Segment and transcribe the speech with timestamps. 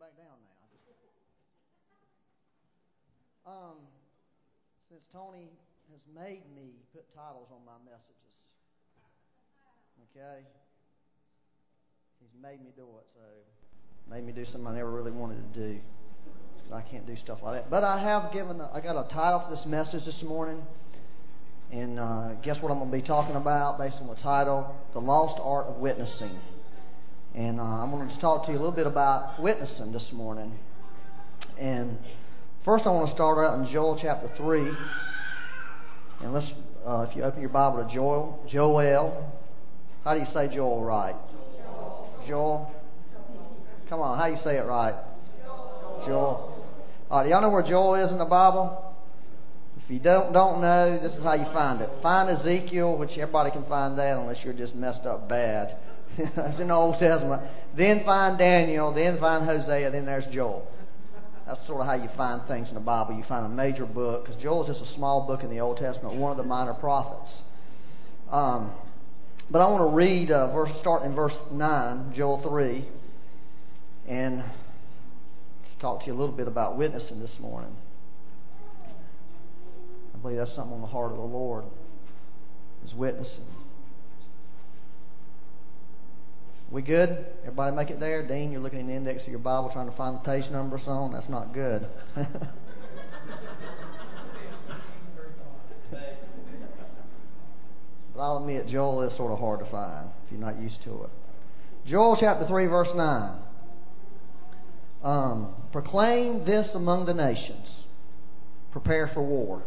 [0.00, 0.62] back down now.
[3.44, 3.76] Um,
[4.88, 5.50] since Tony
[5.90, 8.34] has made me put titles on my messages,
[10.10, 10.46] okay,
[12.20, 13.06] he's made me do it.
[13.14, 13.20] So
[14.08, 15.80] made me do something I never really wanted to do.
[16.72, 17.70] I can't do stuff like that.
[17.70, 20.62] But I have given, a, I got a title for this message this morning.
[21.72, 24.76] And uh, guess what I'm going to be talking about based on the title?
[24.92, 26.38] The Lost Art of Witnessing.
[27.34, 30.58] And uh, I'm going to talk to you a little bit about witnessing this morning.
[31.58, 31.96] And
[32.64, 34.70] first, I want to start out in Joel chapter 3.
[36.20, 36.50] And let's,
[36.86, 39.32] uh, if you open your Bible to Joel, Joel.
[40.04, 41.14] How do you say Joel right?
[41.56, 42.24] Joel.
[42.28, 42.74] Joel.
[43.88, 44.94] Come on, how do you say it right?
[45.42, 46.04] Joel.
[46.06, 46.64] Joel.
[47.10, 48.94] All right, y'all know where Joel is in the Bible?
[49.82, 51.88] If you don't don't know, this is how you find it.
[52.02, 55.76] Find Ezekiel, which everybody can find that unless you're just messed up bad.
[56.18, 57.42] It's in the Old Testament.
[57.76, 60.66] Then find Daniel, then find Hosea, then there's Joel.
[61.46, 63.16] That's sort of how you find things in the Bible.
[63.16, 65.78] You find a major book, because Joel is just a small book in the Old
[65.78, 67.42] Testament, one of the minor prophets.
[68.30, 68.74] Um,
[69.50, 72.88] but I want to read uh, verse, start in verse 9, Joel 3,
[74.08, 74.44] and
[75.80, 77.76] talk to you a little bit about witnessing this morning.
[80.14, 81.64] I believe that's something on the heart of the Lord,
[82.84, 83.44] is witnessing.
[86.72, 87.26] We good?
[87.42, 88.26] Everybody make it there?
[88.26, 90.76] Dean, you're looking in the index of your Bible trying to find the page number
[90.76, 91.12] or something?
[91.12, 91.86] That's not good.
[98.14, 101.02] but I'll admit, Joel is sort of hard to find if you're not used to
[101.02, 101.10] it.
[101.84, 103.38] Joel chapter 3, verse 9.
[105.02, 107.82] Um, Proclaim this among the nations.
[108.70, 109.62] Prepare for war.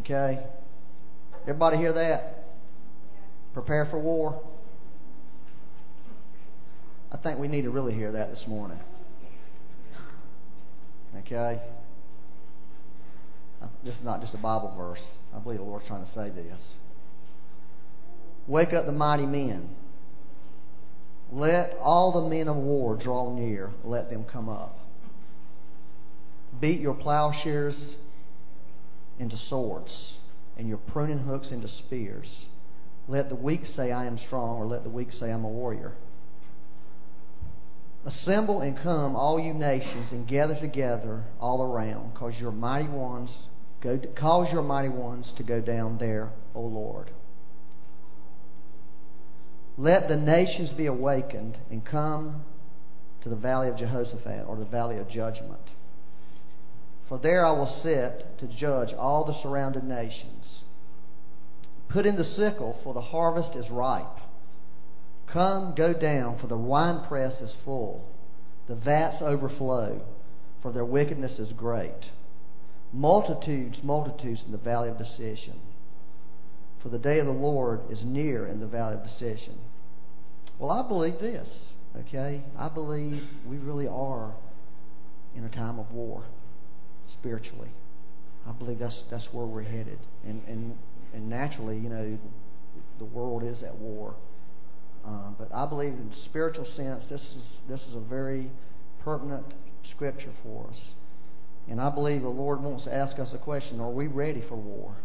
[0.00, 0.46] Okay?
[1.42, 2.46] Everybody hear that?
[3.52, 4.40] Prepare for war.
[7.14, 8.80] I think we need to really hear that this morning.
[11.20, 11.62] Okay?
[13.62, 15.00] Uh, this is not just a Bible verse.
[15.32, 16.60] I believe the Lord's trying to say this.
[18.48, 19.70] Wake up the mighty men.
[21.30, 23.70] Let all the men of war draw near.
[23.84, 24.76] Let them come up.
[26.60, 27.94] Beat your plowshares
[29.20, 30.14] into swords
[30.58, 32.26] and your pruning hooks into spears.
[33.06, 35.92] Let the weak say, I am strong, or let the weak say, I'm a warrior.
[38.06, 43.30] Assemble and come, all you nations, and gather together all around, cause your mighty ones
[43.84, 47.10] go cause your mighty ones to go down there, O Lord.
[49.76, 52.42] Let the nations be awakened and come
[53.22, 55.62] to the valley of Jehoshaphat, or the valley of judgment.
[57.08, 60.62] For there I will sit to judge all the surrounding nations.
[61.88, 64.18] Put in the sickle, for the harvest is ripe.
[65.32, 68.08] Come, go down, for the winepress is full.
[68.68, 70.02] The vats overflow,
[70.62, 72.10] for their wickedness is great.
[72.92, 75.60] Multitudes, multitudes in the valley of decision.
[76.82, 79.58] For the day of the Lord is near in the valley of decision.
[80.58, 81.48] Well, I believe this,
[81.96, 82.44] okay?
[82.56, 84.34] I believe we really are
[85.34, 86.24] in a time of war
[87.18, 87.70] spiritually.
[88.46, 89.98] I believe that's that's where we're headed.
[90.24, 90.76] And and
[91.12, 92.18] and naturally, you know,
[92.98, 94.14] the world is at war.
[95.06, 98.50] Um, but I believe in spiritual sense, this is this is a very
[99.02, 99.44] pertinent
[99.90, 100.88] scripture for us.
[101.68, 104.56] And I believe the Lord wants to ask us a question: Are we ready for
[104.56, 104.96] war?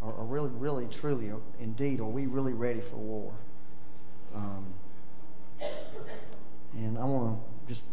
[0.00, 3.34] Or, or really, really, truly, or indeed, are we really ready for war?
[4.32, 4.74] Um,
[6.72, 7.84] and I want to just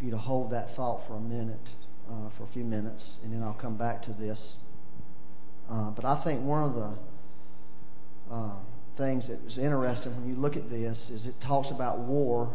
[0.00, 1.68] you to hold that thought for a minute,
[2.08, 4.56] uh, for a few minutes, and then I'll come back to this.
[5.70, 8.58] Uh, but I think one of the uh,
[8.96, 12.54] things that was interesting when you look at this is it talks about war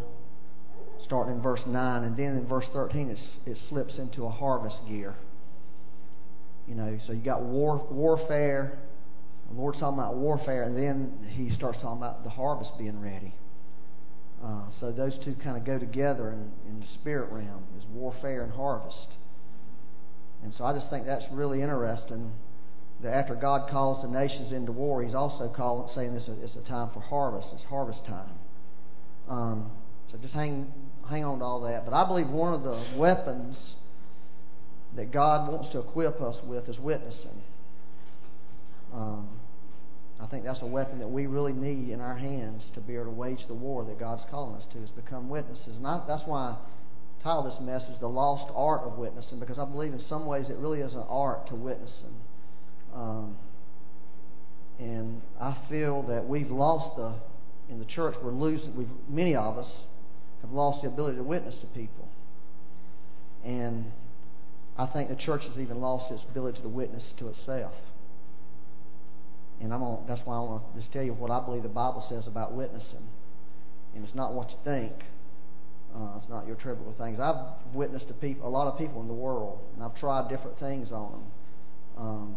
[1.03, 3.09] starting in verse 9, and then in verse 13
[3.45, 5.15] it slips into a harvest gear.
[6.67, 8.77] You know, so you got war, warfare.
[9.49, 13.33] The Lord's talking about warfare, and then he starts talking about the harvest being ready.
[14.43, 18.43] Uh, so those two kind of go together in, in the spirit realm, is warfare
[18.43, 19.07] and harvest.
[20.43, 22.31] And so I just think that's really interesting
[23.01, 26.67] that after God calls the nations into war, He's also calling, saying this is a
[26.67, 27.47] time for harvest.
[27.53, 28.35] It's harvest time.
[29.27, 29.71] Um,
[30.11, 30.71] so just hang
[31.09, 31.85] hang on to all that.
[31.85, 33.75] But I believe one of the weapons
[34.95, 37.43] that God wants to equip us with is witnessing.
[38.93, 39.29] Um,
[40.19, 43.05] I think that's a weapon that we really need in our hands to be able
[43.05, 45.77] to wage the war that God's calling us to, is become witnesses.
[45.77, 46.57] And I, that's why I
[47.23, 50.57] titled this message, The Lost Art of Witnessing, because I believe in some ways it
[50.57, 52.15] really is an art to witnessing.
[52.99, 53.37] Um,
[54.77, 57.15] and I feel that we've lost the
[57.69, 58.15] in the church.
[58.21, 58.75] We're losing.
[58.75, 59.71] We've many of us
[60.41, 62.07] have lost the ability to witness to people.
[63.43, 63.91] And
[64.77, 67.73] I think the church has even lost its ability to witness to itself.
[69.61, 72.05] And I'm that's why I want to just tell you what I believe the Bible
[72.09, 73.07] says about witnessing.
[73.95, 74.93] And it's not what you think.
[75.95, 77.19] Uh, it's not your trivial things.
[77.19, 80.59] I've witnessed to people, a lot of people in the world, and I've tried different
[80.59, 81.23] things on them.
[81.97, 82.35] Um,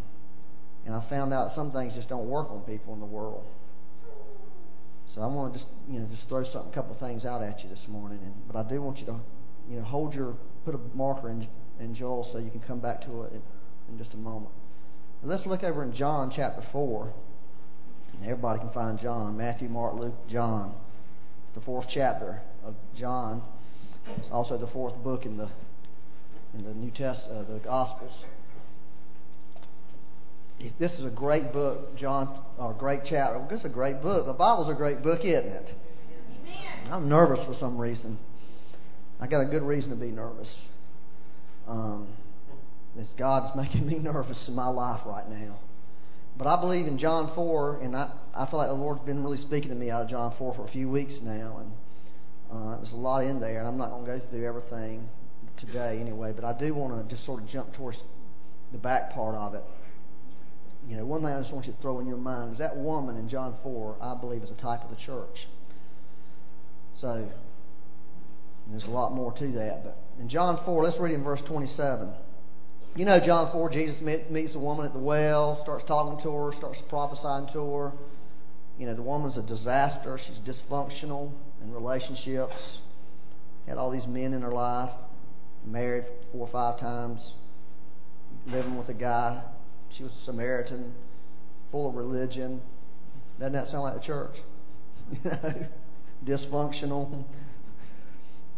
[0.84, 3.44] and I found out some things just don't work on people in the world.
[5.14, 7.68] So I want to just you know just throw a couple things out at you
[7.68, 8.18] this morning.
[8.22, 9.20] And, but I do want you to
[9.68, 11.46] you know hold your put a marker in,
[11.80, 13.42] in Joel so you can come back to it in,
[13.90, 14.52] in just a moment.
[15.20, 17.12] But let's look over in John chapter four.
[18.22, 20.74] Everybody can find John, Matthew, Mark, Luke, John.
[21.46, 23.42] It's the fourth chapter of John.
[24.16, 25.48] It's also the fourth book in the
[26.54, 28.12] in the New Test, uh, the Gospels.
[30.78, 33.44] This is a great book, John, or a great chapter.
[33.50, 34.26] This is a great book.
[34.26, 35.74] The Bible's a great book, isn't it?
[36.40, 36.92] Amen.
[36.92, 38.18] I'm nervous for some reason.
[39.20, 40.52] I got a good reason to be nervous.
[41.66, 42.08] Um,
[42.96, 45.58] this God's making me nervous in my life right now.
[46.36, 49.38] But I believe in John 4, and I, I feel like the Lord's been really
[49.38, 51.58] speaking to me out of John 4 for a few weeks now.
[51.60, 51.72] And
[52.50, 55.08] uh, there's a lot in there, and I'm not going to go through everything
[55.58, 57.98] today anyway, but I do want to just sort of jump towards
[58.70, 59.62] the back part of it.
[60.88, 62.76] You know, one thing I just want you to throw in your mind is that
[62.76, 65.46] woman in John 4, I believe, is a type of the church.
[67.00, 67.28] So,
[68.68, 69.84] there's a lot more to that.
[69.84, 72.12] But in John 4, let's read in verse 27.
[72.94, 76.52] You know, John 4, Jesus meets a woman at the well, starts talking to her,
[76.58, 77.92] starts prophesying to her.
[78.78, 80.18] You know, the woman's a disaster.
[80.26, 81.32] She's dysfunctional
[81.62, 82.78] in relationships.
[83.66, 84.90] Had all these men in her life,
[85.64, 87.34] married four or five times,
[88.46, 89.44] living with a guy.
[89.96, 90.94] She was a Samaritan,
[91.70, 92.60] full of religion.
[93.38, 94.36] Doesn't that sound like the church?
[96.24, 97.24] dysfunctional,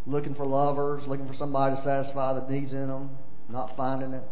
[0.07, 3.11] looking for lovers, looking for somebody to satisfy the needs in them,
[3.49, 4.25] not finding it.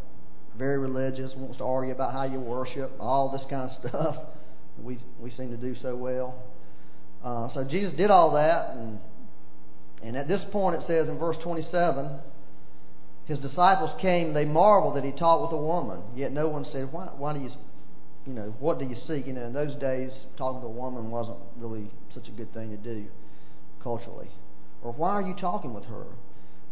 [0.58, 4.16] Very religious, wants to argue about how you worship, all this kind of stuff.
[4.82, 6.34] We we seem to do so well.
[7.22, 8.98] Uh, so Jesus did all that, and
[10.02, 12.08] and at this point it says in verse 27,
[13.24, 14.34] his disciples came.
[14.34, 16.02] They marveled that he talked with a woman.
[16.14, 17.06] Yet no one said, "Why?
[17.16, 17.50] Why do you?"
[18.26, 19.26] You know, what do you seek?
[19.26, 22.70] You know, in those days, talking to a woman wasn't really such a good thing
[22.70, 23.06] to do
[23.82, 24.30] culturally.
[24.82, 26.06] Or why are you talking with her?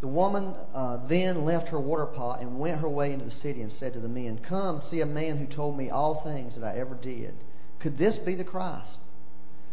[0.00, 3.61] The woman uh, then left her water pot and went her way into the city
[3.61, 6.64] and said to the men, Come, see a man who told me all things that
[6.64, 7.35] I ever did.
[7.81, 8.99] Could this be the Christ?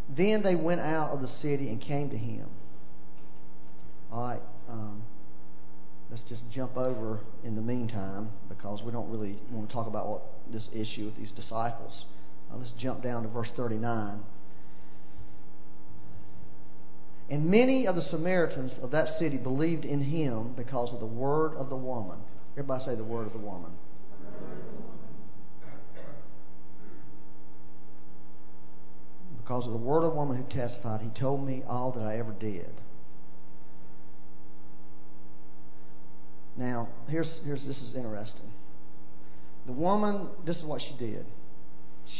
[0.09, 2.49] Then they went out of the city and came to him.
[4.11, 5.03] All right, um,
[6.09, 10.07] let's just jump over in the meantime because we don't really want to talk about
[10.07, 10.21] what
[10.51, 12.05] this issue with these disciples.
[12.51, 14.21] Uh, let's jump down to verse 39.
[17.29, 21.55] And many of the Samaritans of that city believed in him because of the word
[21.55, 22.19] of the woman.
[22.53, 23.71] Everybody say the word of the woman.
[29.37, 32.17] Because of the word of the woman who testified, he told me all that I
[32.17, 32.81] ever did.
[36.57, 38.51] Now, here's, here's this is interesting.
[39.67, 41.25] The woman, this is what she did.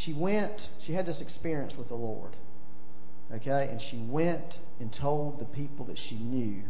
[0.03, 2.36] She went, she had this experience with the Lord.
[3.34, 3.67] Okay?
[3.70, 6.62] And she went and told the people that she knew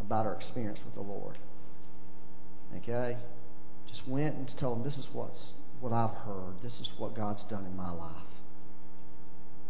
[0.00, 1.38] about her experience with the Lord.
[2.78, 3.16] Okay?
[3.88, 6.54] Just went and told them, this is what's, what I've heard.
[6.62, 8.16] This is what God's done in my life.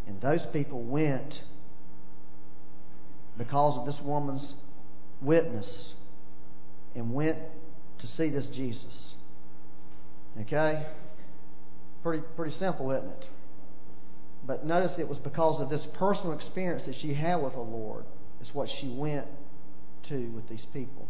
[0.06, 1.34] And those people went
[3.38, 4.54] because of this woman's
[5.20, 5.94] witness
[6.94, 7.38] and went
[8.00, 9.14] to see this Jesus.
[10.40, 10.86] Okay?
[12.02, 13.26] Pretty, pretty simple, isn't it?
[14.44, 18.04] But notice it was because of this personal experience that she had with the Lord.
[18.40, 19.26] It's what she went
[20.08, 21.06] to with these people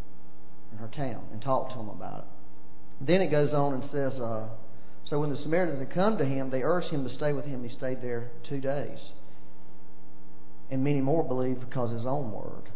[0.70, 3.06] in her town and talked to them about it.
[3.06, 4.48] Then it goes on and says, uh,
[5.04, 7.62] So when the Samaritans had come to him, they urged him to stay with him.
[7.62, 8.98] He stayed there two days.
[10.70, 12.70] And many more believed because of his own word.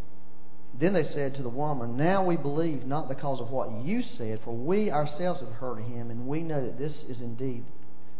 [0.79, 4.41] Then they said to the woman, Now we believe not because of what you said,
[4.43, 7.65] for we ourselves have heard him, and we know that this is indeed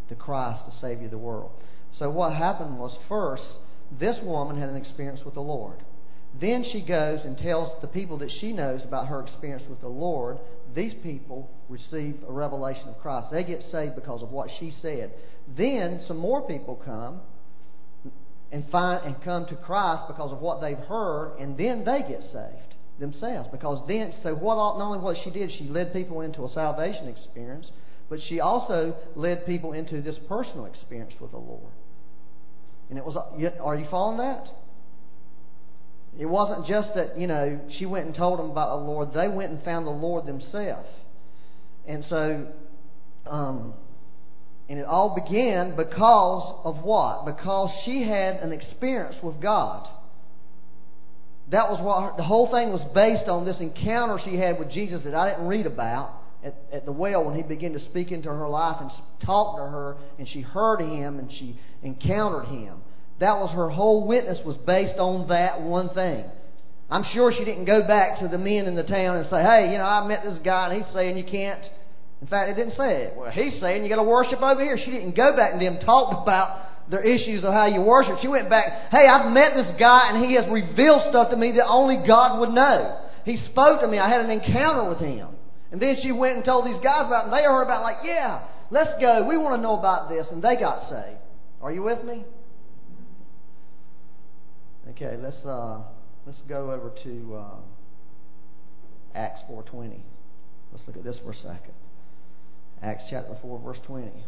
[0.10, 1.52] the Christ, the Savior of the world.
[1.92, 3.44] So what happened was first,
[4.00, 5.84] this woman had an experience with the Lord.
[6.40, 9.88] Then she goes and tells the people that she knows about her experience with the
[9.88, 10.38] Lord.
[10.76, 13.28] These people receive a revelation of Christ.
[13.32, 15.14] They get saved because of what she said.
[15.56, 17.22] Then some more people come
[18.52, 22.22] and find and come to Christ because of what they've heard, and then they get
[22.22, 23.50] saved themselves.
[23.52, 24.56] Because then, so what?
[24.56, 27.70] Not only what she did, she led people into a salvation experience,
[28.10, 31.74] but she also led people into this personal experience with the Lord.
[32.90, 34.48] And it was, are you following that?
[36.18, 39.10] It wasn't just that, you know, she went and told them about the Lord.
[39.14, 40.88] They went and found the Lord themselves.
[41.86, 42.48] And so,
[43.28, 43.74] um,
[44.70, 47.26] and it all began because of what?
[47.26, 49.88] Because she had an experience with God.
[51.52, 54.70] That was what her, the whole thing was based on this encounter she had with
[54.70, 56.12] Jesus that I didn't read about
[56.44, 58.92] at, at the well when he began to speak into her life and
[59.26, 62.82] talk to her, and she heard him and she encountered him.
[63.20, 66.26] That was her whole witness was based on that one thing.
[66.90, 69.72] I'm sure she didn't go back to the men in the town and say, "Hey,
[69.72, 71.64] you know, I met this guy and he's saying you can't."
[72.22, 73.16] In fact, it didn't say it.
[73.16, 74.78] Well, he's saying you got to worship over here.
[74.78, 78.18] She didn't go back and them talk about their issues of how you worship.
[78.22, 81.52] She went back, "Hey, I've met this guy and he has revealed stuff to me
[81.54, 83.02] that only God would know.
[83.24, 84.00] He spoke to me.
[84.00, 85.28] I had an encounter with him."
[85.72, 87.84] And then she went and told these guys about it, and they heard about it,
[87.84, 89.28] like, "Yeah, let's go.
[89.28, 91.20] We want to know about this." And they got saved.
[91.62, 92.24] Are you with me?
[94.92, 95.82] Okay, let's uh,
[96.26, 97.56] let's go over to uh,
[99.14, 100.06] Acts four twenty.
[100.72, 101.74] Let's look at this for a second.
[102.82, 104.26] Acts chapter four, verse twenty.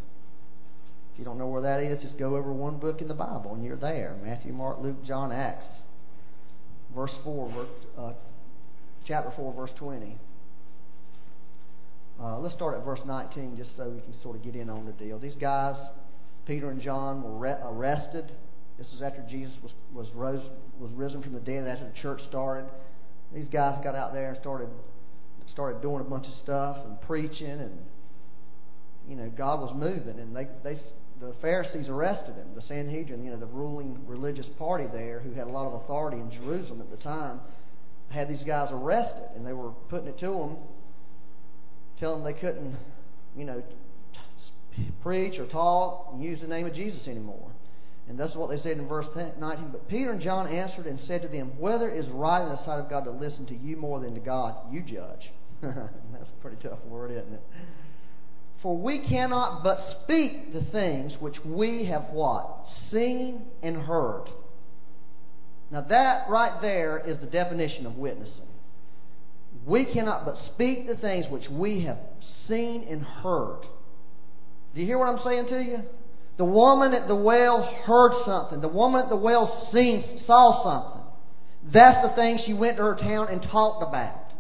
[1.14, 3.54] If you don't know where that is, just go over one book in the Bible,
[3.54, 4.16] and you're there.
[4.24, 5.68] Matthew, Mark, Luke, John, Acts.
[6.96, 8.14] Verse four, verse, uh,
[9.06, 10.18] chapter four, verse twenty.
[12.22, 14.86] Uh, let's start at verse 19 just so we can sort of get in on
[14.86, 15.18] the deal.
[15.18, 15.78] These guys,
[16.46, 18.34] Peter and John, were re- arrested
[18.80, 22.22] this was after Jesus was, was, rose, was risen from the dead, after the church
[22.30, 22.70] started.
[23.34, 24.70] These guys got out there and started,
[25.52, 27.78] started doing a bunch of stuff and preaching, and
[29.10, 30.20] you know God was moving.
[30.20, 30.78] And they, they,
[31.20, 32.48] the Pharisees arrested him.
[32.56, 36.18] The Sanhedrin, you know, the ruling religious party there, who had a lot of authority
[36.18, 37.42] in Jerusalem at the time,
[38.10, 40.58] had these guys arrested, and they were putting it to them,
[42.00, 42.78] telling them they couldn't,
[43.36, 43.64] you know,
[45.02, 47.52] preach or talk and use the name of Jesus anymore.
[48.08, 49.70] And that's what they said in verse 19.
[49.72, 52.58] But Peter and John answered and said to them, Whether it is right in the
[52.66, 55.30] sight of God to listen to you more than to God, you judge.
[55.62, 57.42] that's a pretty tough word, isn't it?
[58.62, 62.66] For we cannot but speak the things which we have what?
[62.92, 64.26] Seen and heard.
[65.72, 68.48] Now that right there is the definition of witnessing.
[69.66, 71.98] We cannot but speak the things which we have
[72.48, 73.62] seen and heard.
[74.74, 75.78] Do you hear what I'm saying to you?
[76.38, 78.62] The woman at the well heard something.
[78.62, 81.04] The woman at the well seen, saw something.
[81.74, 84.34] That's the thing she went to her town and talked about.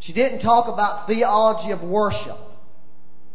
[0.00, 2.36] She didn't talk about theology of worship.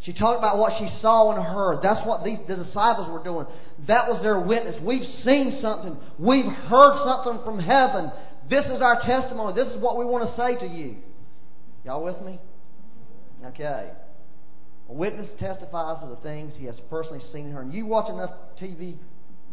[0.04, 1.80] She talked about what she saw and heard.
[1.82, 3.48] That's what these, the disciples were doing.
[3.88, 4.76] That was their witness.
[4.84, 5.96] We've seen something.
[6.20, 8.12] We've heard something from heaven.
[8.50, 9.54] This is our testimony.
[9.56, 10.98] This is what we want to say to you.
[11.86, 12.40] Y'all with me?
[13.46, 13.92] Okay.
[14.90, 17.62] A witness testifies to the things he has personally seen her.
[17.62, 18.32] And you watch enough
[18.62, 18.98] TV,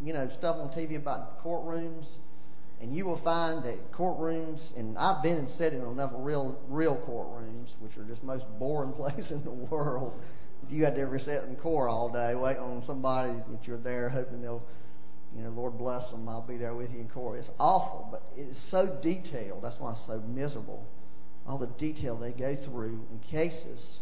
[0.03, 2.05] you know, stuff on TV about courtrooms,
[2.81, 6.97] and you will find that courtrooms, and I've been and sat in enough real, real
[6.97, 10.15] courtrooms, which are just most boring place in the world.
[10.63, 13.79] If you had to ever sit in court all day waiting on somebody that you're
[13.79, 14.63] there hoping they'll,
[15.35, 17.39] you know, Lord bless them, I'll be there with you in court.
[17.39, 19.63] It's awful, but it's so detailed.
[19.63, 20.87] That's why it's so miserable.
[21.47, 24.01] All the detail they go through in cases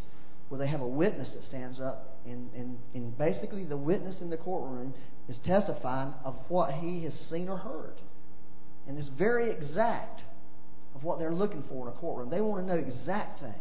[0.49, 4.31] where they have a witness that stands up, and, and, and basically the witness in
[4.31, 4.95] the courtroom
[5.29, 8.01] is testifying of what he has seen or heard.
[8.87, 10.23] And it's very exact
[10.95, 12.31] of what they're looking for in a courtroom.
[12.31, 13.55] They want to know exact things.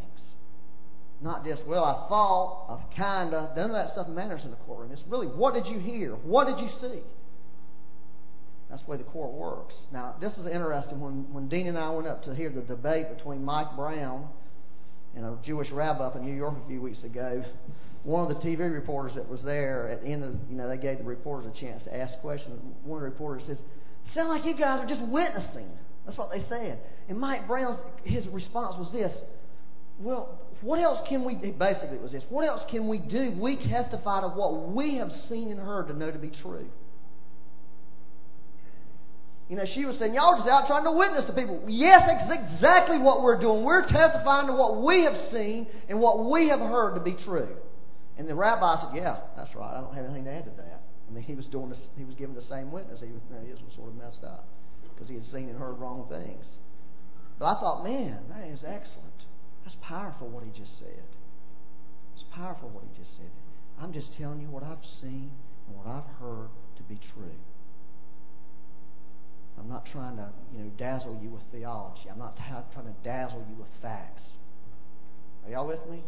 [1.20, 3.52] Not just, well, I thought, I've kinda.
[3.56, 4.92] None of that stuff matters in the courtroom.
[4.92, 6.14] It's really, what did you hear?
[6.14, 7.02] What did you see?
[8.70, 9.74] That's the way the court works.
[9.92, 11.00] Now, this is interesting.
[11.00, 14.28] When, when Dean and I went up to hear the debate between Mike Brown
[15.16, 17.42] and a Jewish rabbi up in New York a few weeks ago,
[18.04, 20.76] one of the TV reporters that was there at the end of, you know, they
[20.76, 22.60] gave the reporters a chance to ask questions.
[22.84, 23.58] One of the reporters says,
[24.14, 25.68] "Sound like you guys are just witnessing."
[26.06, 26.78] That's what they said.
[27.08, 29.12] And Mike Brown's his response was this:
[29.98, 31.34] "Well, what else can we?
[31.34, 31.52] do?
[31.52, 33.36] Basically, it was this: What else can we do?
[33.40, 36.68] We testify to what we have seen and heard to know to be true."
[39.48, 41.64] You know, she was saying, Y'all just out trying to witness to people.
[41.66, 43.64] Yes, that's exactly what we're doing.
[43.64, 47.56] We're testifying to what we have seen and what we have heard to be true.
[48.18, 49.72] And the rabbi said, Yeah, that's right.
[49.76, 50.82] I don't have anything to add to that.
[51.08, 53.00] I mean, he was doing this, he was giving the same witness.
[53.00, 54.46] He know, his was sort of messed up
[54.92, 56.44] because he had seen and heard wrong things.
[57.38, 59.07] But I thought, man, that is excellent.
[59.68, 61.04] That's powerful what he just said.
[62.14, 63.28] It's powerful what he just said.
[63.78, 65.30] I'm just telling you what I've seen
[65.66, 66.48] and what I've heard
[66.78, 67.36] to be true.
[69.58, 72.08] I'm not trying to, you know, dazzle you with theology.
[72.10, 72.38] I'm not
[72.72, 74.22] trying to dazzle you with facts.
[75.44, 76.02] Are y'all with me?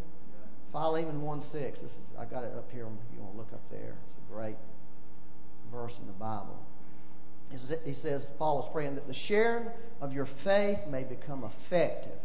[0.72, 1.52] Philemon 1 6.
[1.52, 3.98] This is, I got it up here if you want to look up there.
[4.08, 4.56] It's a great
[5.70, 6.56] verse in the Bible.
[7.84, 9.66] He says, Paul is praying that the sharing
[10.00, 12.19] of your faith may become effective.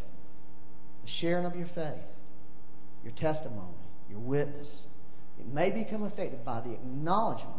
[1.06, 2.02] The sharing of your faith,
[3.04, 3.78] your testimony,
[4.10, 4.68] your witness,
[5.40, 7.52] it may become affected by the acknowledgement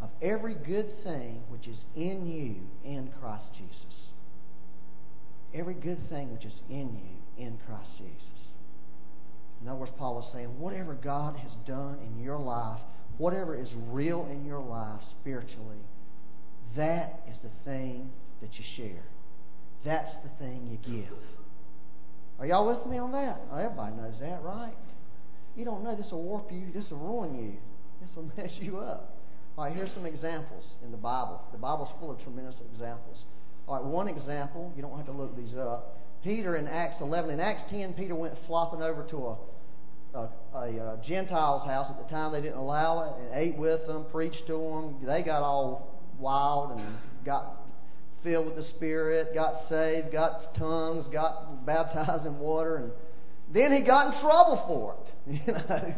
[0.00, 2.56] of every good thing which is in you
[2.88, 4.08] in Christ Jesus.
[5.52, 8.22] Every good thing which is in you in Christ Jesus.
[9.60, 12.80] In other words, Paul is saying, whatever God has done in your life,
[13.18, 15.82] whatever is real in your life spiritually,
[16.76, 19.02] that is the thing that you share.
[19.84, 21.12] That's the thing you give.
[22.38, 23.40] Are y'all with me on that?
[23.50, 24.74] Oh, everybody knows that, right?
[25.54, 27.52] You don't know this will warp you, this will ruin you,
[28.00, 29.16] this will mess you up.
[29.56, 31.40] All right, here's some examples in the Bible.
[31.52, 33.24] The Bible's full of tremendous examples.
[33.68, 35.98] All right, one example, you don't have to look these up.
[36.24, 37.30] Peter in Acts 11.
[37.30, 39.36] In Acts 10, Peter went flopping over to a
[40.14, 42.32] a, a, a Gentile's house at the time.
[42.32, 45.06] They didn't allow it, and ate with them, preached to them.
[45.06, 47.61] They got all wild and got
[48.22, 52.92] filled with the Spirit, got saved, got tongues, got baptized in water, and
[53.52, 55.12] then he got in trouble for it.
[55.46, 55.94] You know.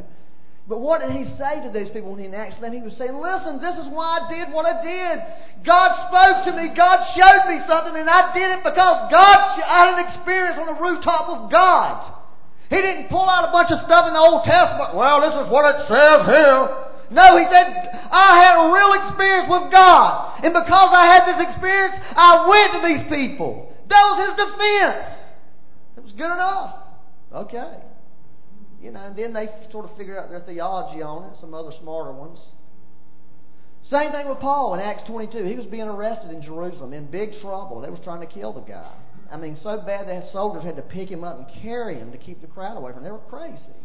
[0.66, 2.56] But what did he say to these people when he announced?
[2.56, 5.20] He was saying, Listen, this is why I did what I did.
[5.60, 6.72] God spoke to me.
[6.72, 10.72] God showed me something, and I did it because God, I had an experience on
[10.72, 12.16] the rooftop of God.
[12.72, 14.96] He didn't pull out a bunch of stuff in the Old Testament.
[14.96, 16.83] Well, this is what it says here.
[17.14, 20.42] No, he said, I had a real experience with God.
[20.42, 23.71] And because I had this experience, I went to these people.
[23.87, 25.14] That was his defense.
[25.97, 26.75] It was good enough.
[27.33, 27.78] Okay.
[28.83, 31.70] You know, and then they sort of figured out their theology on it, some other
[31.81, 32.40] smarter ones.
[33.88, 35.44] Same thing with Paul in Acts 22.
[35.44, 37.81] He was being arrested in Jerusalem in big trouble.
[37.81, 38.92] They was trying to kill the guy.
[39.31, 42.18] I mean, so bad that soldiers had to pick him up and carry him to
[42.18, 43.05] keep the crowd away from him.
[43.05, 43.84] They were crazy.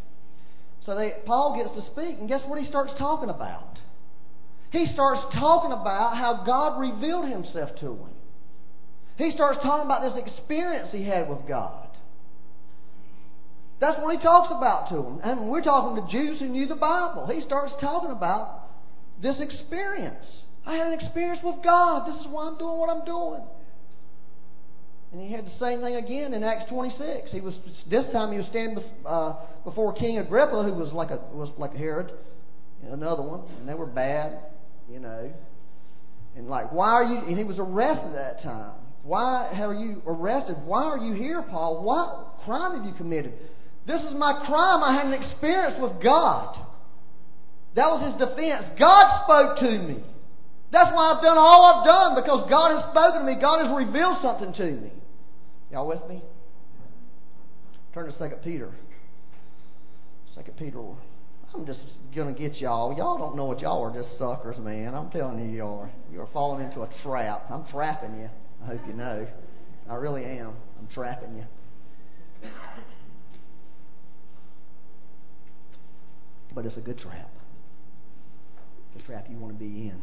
[0.85, 3.79] So they, Paul gets to speak, and guess what he starts talking about?
[4.71, 8.13] He starts talking about how God revealed himself to him.
[9.17, 11.87] He starts talking about this experience he had with God.
[13.81, 15.19] That's what he talks about to them.
[15.23, 17.27] And we're talking to Jews who knew the Bible.
[17.33, 18.67] He starts talking about
[19.21, 20.25] this experience.
[20.65, 22.07] I had an experience with God.
[22.07, 23.43] This is why I'm doing what I'm doing.
[25.11, 27.31] And he had the same thing again in Acts 26.
[27.31, 27.57] He was
[27.89, 31.75] this time he was standing uh, before King Agrippa, who was like a was like
[31.75, 32.11] Herod,
[32.83, 34.39] another one, and they were bad,
[34.87, 35.33] you know.
[36.35, 37.17] And like, why are you?
[37.17, 38.75] And he was arrested at that time.
[39.01, 40.57] Why are you arrested?
[40.65, 41.83] Why are you here, Paul?
[41.83, 43.33] What crime have you committed?
[43.87, 44.83] This is my crime.
[44.83, 46.55] I had an experience with God.
[47.75, 48.65] That was his defense.
[48.77, 50.03] God spoke to me.
[50.71, 53.41] That's why I've done all I've done because God has spoken to me.
[53.41, 54.91] God has revealed something to me.
[55.71, 56.23] Y'all with me?
[57.93, 58.71] Turn to Second Peter.
[60.35, 60.79] Second Peter.
[61.55, 61.81] I'm just
[62.15, 62.95] gonna get y'all.
[62.95, 64.93] Y'all don't know what y'all are just suckers, man.
[64.93, 65.89] I'm telling you, you are.
[66.11, 67.45] You are falling into a trap.
[67.49, 68.29] I'm trapping you.
[68.61, 69.27] I hope you know.
[69.89, 70.53] I really am.
[70.77, 71.45] I'm trapping you.
[76.53, 77.31] But it's a good trap.
[78.93, 80.01] It's a trap you want to be in.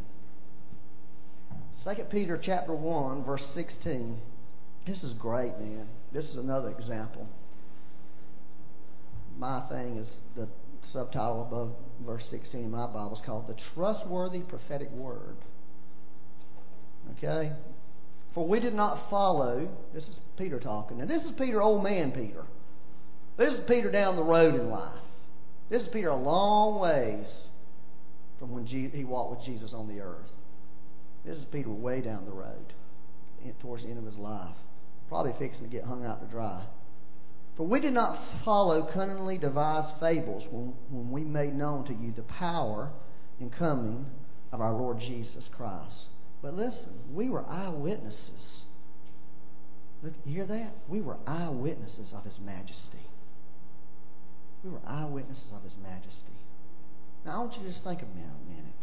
[1.85, 4.19] Second Peter chapter one, verse sixteen.
[4.87, 5.89] This is great, man.
[6.13, 7.27] This is another example.
[9.39, 10.49] My thing is the
[10.93, 11.73] subtitle above
[12.07, 15.37] verse 16 in my Bible is called The Trustworthy Prophetic Word.
[17.17, 17.53] Okay?
[18.35, 20.99] For we did not follow, this is Peter talking.
[20.99, 22.45] Now, this is Peter, old man Peter.
[23.37, 25.01] This is Peter down the road in life.
[25.71, 27.27] This is Peter a long ways
[28.39, 30.31] from when he walked with Jesus on the earth.
[31.27, 32.73] This is Peter way down the road,
[33.61, 34.57] towards the end of his life
[35.09, 36.65] probably fixing to get hung out to dry.
[37.57, 42.13] For we did not follow cunningly devised fables when, when we made known to you
[42.13, 42.91] the power
[43.41, 44.07] and coming
[44.53, 46.09] of our Lord Jesus Christ.
[46.43, 48.63] But listen, we were eyewitnesses.
[50.03, 50.73] Look, you hear that?
[50.89, 53.09] We were eyewitnesses of His majesty.
[54.63, 56.37] We were eyewitnesses of His majesty.
[57.25, 58.75] Now, I want you to just think a minute.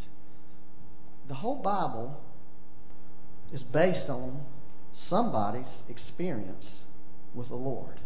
[1.28, 2.20] The whole Bible
[3.52, 4.40] is based on
[5.08, 6.80] somebody's experience
[7.34, 8.00] with the Lord.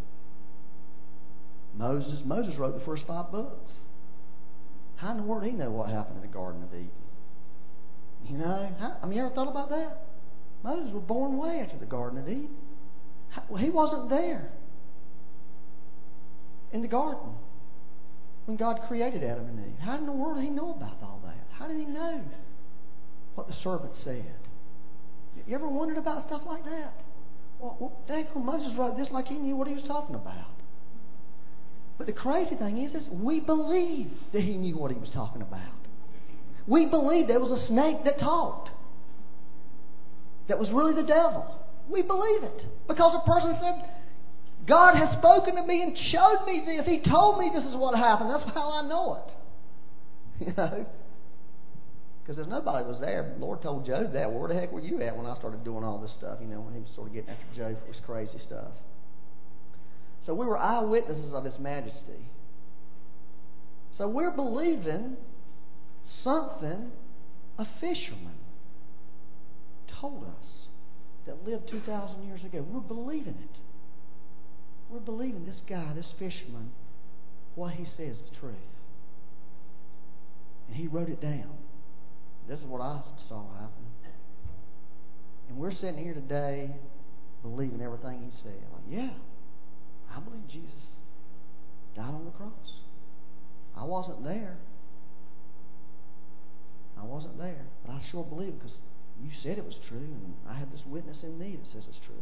[1.75, 3.73] Moses, Moses wrote the first five books.
[4.97, 6.91] How in the world did he know what happened in the Garden of Eden?
[8.25, 9.99] You know, how, I mean, you ever thought about that?
[10.65, 12.57] Moses was born way after the Garden of Eden.
[13.31, 14.51] How, well, he wasn't there
[16.73, 17.35] in the garden
[18.47, 19.79] when God created Adam and Eve.
[19.79, 21.47] How in the world did he know about all that?
[21.53, 22.23] How did he know
[23.35, 24.35] what the serpent said?
[25.47, 26.93] You ever wondered about stuff like that?
[27.61, 30.51] Well, well Moses wrote this like he knew what he was talking about.
[31.99, 35.43] But the crazy thing is, is we believe that he knew what he was talking
[35.43, 35.73] about.
[36.67, 38.71] We believe there was a snake that talked.
[40.49, 41.59] that was really the devil.
[41.91, 42.63] We believe it.
[42.87, 43.91] Because a person said,
[44.69, 46.87] God has spoken to me and showed me this.
[46.87, 48.31] He told me this is what happened.
[48.31, 49.33] That's how I know it.
[50.47, 50.87] You know?
[52.29, 53.33] Because there's nobody was there.
[53.39, 54.31] The Lord told Job that.
[54.31, 56.37] Where the heck were you at when I started doing all this stuff?
[56.43, 58.73] You know, when he was sort of getting after Job for his crazy stuff.
[60.27, 62.29] So we were eyewitnesses of His majesty.
[63.97, 65.17] So we're believing
[66.23, 66.93] something
[67.57, 68.37] a fisherman
[69.99, 70.67] told us
[71.25, 72.63] that lived 2,000 years ago.
[72.71, 73.59] We're believing it.
[74.91, 76.73] We're believing this guy, this fisherman,
[77.55, 78.55] what he says is truth.
[80.67, 81.57] And he wrote it down.
[82.49, 83.85] This is what I saw happen.
[85.49, 86.71] And we're sitting here today
[87.43, 88.63] believing everything he said.
[88.73, 89.11] Like, yeah,
[90.15, 90.95] I believe Jesus
[91.95, 92.81] died on the cross.
[93.77, 94.57] I wasn't there.
[97.01, 97.67] I wasn't there.
[97.85, 98.77] But I sure believe because
[99.23, 102.01] you said it was true, and I have this witness in me that says it's
[102.07, 102.17] true.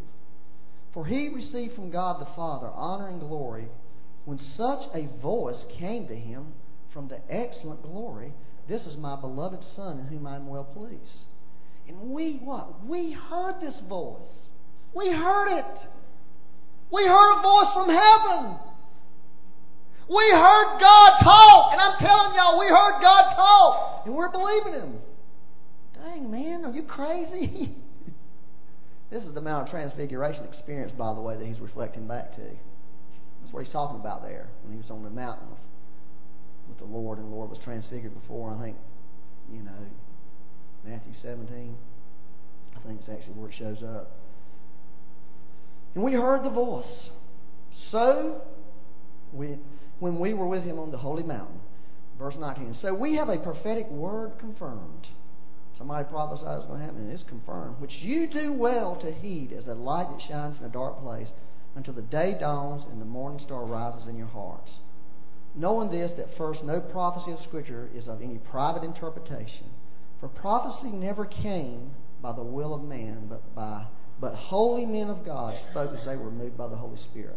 [0.92, 3.68] For he received from God the Father honor and glory
[4.24, 6.52] when such a voice came to him
[6.92, 8.32] from the excellent glory
[8.68, 11.24] This is my beloved Son in whom I am well pleased.
[11.88, 12.85] And we, what?
[12.85, 14.50] We heard this voice.
[14.94, 15.79] We heard it.
[16.90, 18.59] We heard a voice from heaven.
[20.09, 21.72] We heard God talk.
[21.72, 24.07] And I'm telling y'all, we heard God talk.
[24.07, 24.98] And we're believing Him.
[25.94, 27.74] Dang, man, are you crazy?
[29.11, 32.42] this is the Mount of Transfiguration experience, by the way, that he's reflecting back to.
[33.40, 35.48] That's what he's talking about there when he was on the mountain
[36.68, 38.76] with, the Lord, and the Lord was transfigured before, I think,
[39.52, 39.72] you know,
[40.85, 41.76] Matthew 17.
[42.76, 44.12] I think it's actually where it shows up.
[45.94, 47.11] And we heard the voice.
[47.90, 48.42] So,
[49.33, 49.59] we,
[50.00, 51.61] when we were with him on the holy mountain,
[52.18, 52.76] verse 19.
[52.83, 55.09] So we have a prophetic word confirmed
[55.79, 57.81] Somebody prophesied it's going to happen, and it's confirmed.
[57.81, 61.29] Which you do well to heed as a light that shines in a dark place
[61.74, 64.79] until the day dawns and the morning star rises in your hearts.
[65.56, 69.66] Knowing this, that first, no prophecy of Scripture is of any private interpretation.
[70.20, 71.92] For prophecy never came
[72.22, 73.86] by the will of man, but by
[74.18, 77.36] but holy men of God spoke as they were moved by the Holy Spirit.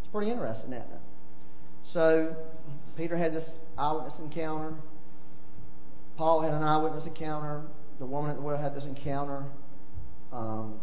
[0.00, 1.00] It's pretty interesting, isn't it?
[1.92, 2.34] So
[2.96, 3.48] Peter had this
[3.78, 4.74] eyewitness encounter.
[6.16, 7.62] Paul had an eyewitness encounter.
[8.00, 9.44] The woman at the well had this encounter.
[10.32, 10.80] Um,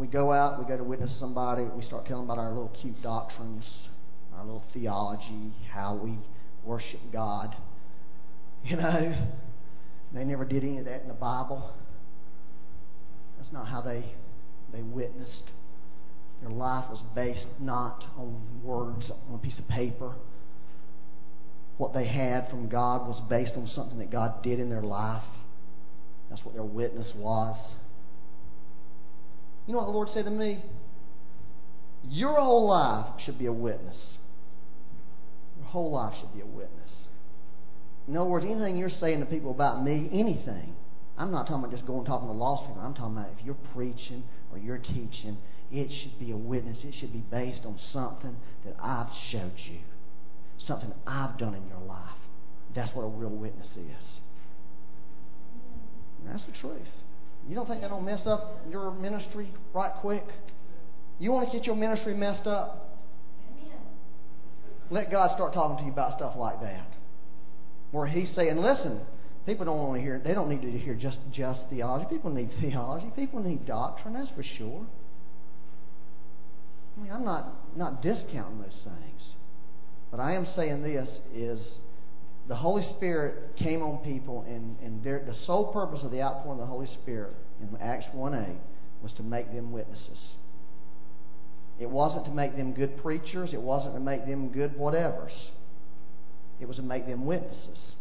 [0.00, 3.00] we go out, we go to witness somebody, we start telling about our little cute
[3.02, 3.64] doctrines,
[4.34, 6.18] our little theology, how we
[6.64, 7.54] worship God.
[8.62, 9.28] You know,
[10.12, 11.72] they never did any of that in the Bible.
[13.38, 14.04] That's not how they
[14.70, 15.44] they witnessed.
[16.42, 20.14] Their life was based not on words on a piece of paper
[21.80, 25.24] what they had from God was based on something that God did in their life.
[26.28, 27.56] That's what their witness was.
[29.70, 30.64] You know what the Lord said to me?
[32.02, 34.16] Your whole life should be a witness.
[35.56, 36.92] Your whole life should be a witness.
[38.08, 40.74] In other words, anything you're saying to people about me, anything,
[41.16, 42.82] I'm not talking about just going talking to lost people.
[42.82, 45.38] I'm talking about if you're preaching or you're teaching,
[45.70, 46.78] it should be a witness.
[46.82, 49.78] It should be based on something that I've showed you
[50.66, 52.18] something I've done in your life.
[52.74, 54.18] That's what a real witness is.
[56.18, 56.88] And that's the truth.
[57.48, 60.24] You don't think that'll mess up your ministry right quick?
[61.18, 62.86] You want to get your ministry messed up?
[64.90, 66.86] Let God start talking to you about stuff like that.
[67.92, 69.00] Where He's saying, listen,
[69.46, 72.06] people don't want to hear, they don't need to hear just, just theology.
[72.10, 73.10] People need theology.
[73.14, 74.86] People need doctrine, that's for sure.
[76.96, 79.22] I mean, I'm not, not discounting those things.
[80.10, 81.78] But I am saying this is
[82.50, 86.58] the Holy Spirit came on people, and, and their, the sole purpose of the outpouring
[86.58, 88.56] of the Holy Spirit in Acts 1 8
[89.04, 90.32] was to make them witnesses.
[91.78, 95.30] It wasn't to make them good preachers, it wasn't to make them good whatevers.
[96.60, 97.92] It was to make them witnesses.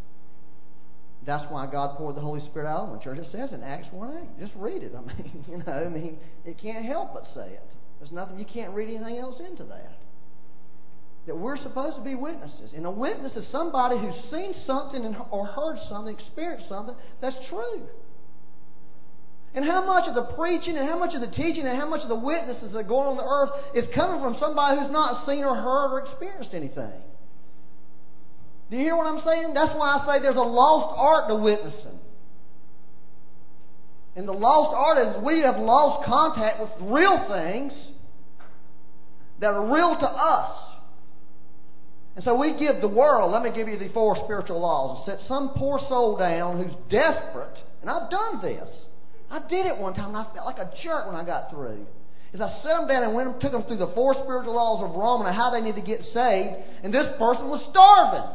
[1.27, 3.19] That's why God poured the Holy Spirit out on the church.
[3.19, 4.39] It says in Acts 1 8.
[4.39, 4.93] Just read it.
[4.97, 7.69] I mean, you know, I mean, it can't help but say it.
[7.99, 9.91] There's nothing, you can't read anything else into that
[11.27, 12.73] that we're supposed to be witnesses.
[12.75, 17.87] And a witness is somebody who's seen something or heard something, experienced something that's true.
[19.53, 22.01] And how much of the preaching and how much of the teaching and how much
[22.03, 25.43] of the witnesses that go on the earth is coming from somebody who's not seen
[25.43, 26.93] or heard or experienced anything?
[28.69, 29.53] Do you hear what I'm saying?
[29.55, 31.99] That's why I say there's a lost art to witnessing.
[34.15, 37.73] And the lost art is we have lost contact with real things
[39.39, 40.68] that are real to us.
[42.19, 45.07] And so we give the world, let me give you the four spiritual laws, and
[45.07, 48.67] set some poor soul down who's desperate And I've done this.
[49.31, 51.87] I did it one time, and I felt like a jerk when I got through.
[52.35, 54.83] Is I set them down and went and took them through the four spiritual laws
[54.83, 58.27] of Rome and how they need to get saved, and this person was starving.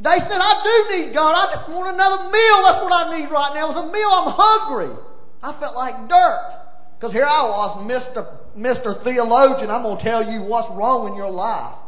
[0.00, 1.36] They said, I do need God.
[1.36, 2.58] I just want another meal.
[2.64, 3.76] That's what I need right now.
[3.76, 4.08] It's a meal.
[4.08, 4.96] I'm hungry.
[5.44, 6.48] I felt like dirt.
[6.96, 8.24] Because here I was, Mr.
[8.56, 9.04] Mr.
[9.04, 9.68] Theologian.
[9.68, 11.79] I'm going to tell you what's wrong in your life.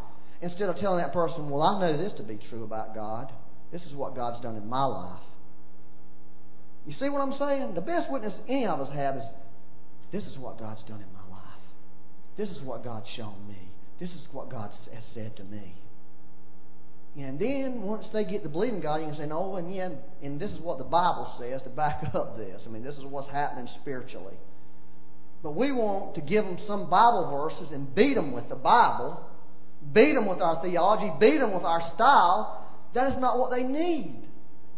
[0.43, 3.33] Instead of telling that person, well, I know this to be true about God.
[3.71, 5.23] This is what God's done in my life.
[6.85, 7.75] You see what I'm saying?
[7.75, 9.25] The best witness any of us have is
[10.11, 11.43] this is what God's done in my life.
[12.37, 13.71] This is what God's shown me.
[14.01, 15.77] This is what God has said to me.
[17.17, 19.91] And then once they get to believing God, you can say, no, and yeah,
[20.23, 22.65] and this is what the Bible says to back up this.
[22.67, 24.37] I mean, this is what's happening spiritually.
[25.43, 29.29] But we want to give them some Bible verses and beat them with the Bible,
[29.93, 32.69] beat them with our theology, beat them with our style.
[32.95, 34.29] That is not what they need.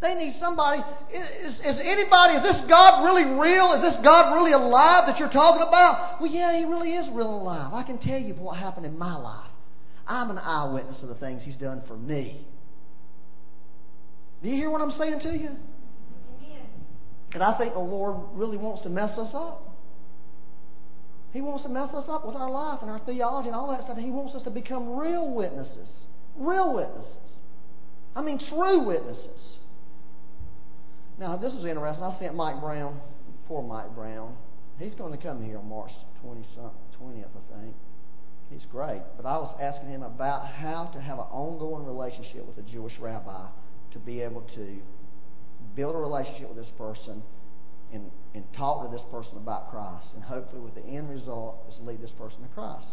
[0.01, 0.83] They need somebody.
[1.13, 3.73] Is, is anybody, is this God really real?
[3.73, 6.21] Is this God really alive that you're talking about?
[6.21, 7.73] Well, yeah, He really is real alive.
[7.73, 9.51] I can tell you what happened in my life.
[10.07, 12.47] I'm an eyewitness of the things He's done for me.
[14.43, 15.51] Do you hear what I'm saying to you?
[17.33, 19.74] And I think the Lord really wants to mess us up.
[21.35, 23.83] He wants to mess us up with our life and our theology and all that
[23.83, 23.99] stuff.
[23.99, 25.91] He wants us to become real witnesses.
[26.37, 27.43] Real witnesses.
[28.15, 29.59] I mean, true witnesses.
[31.19, 32.05] Now, this is interesting.
[32.05, 33.01] I sent Mike Brown,
[33.49, 34.37] poor Mike Brown.
[34.79, 35.91] He's going to come here on March
[36.23, 36.43] 20
[37.03, 37.75] 20th, I think.
[38.49, 39.03] He's great.
[39.17, 42.97] But I was asking him about how to have an ongoing relationship with a Jewish
[43.01, 43.49] rabbi
[43.91, 44.79] to be able to
[45.75, 47.25] build a relationship with this person
[47.95, 50.09] and, and talk to this person about Christ.
[50.15, 52.89] And hopefully, with the end result, is lead this person to Christ.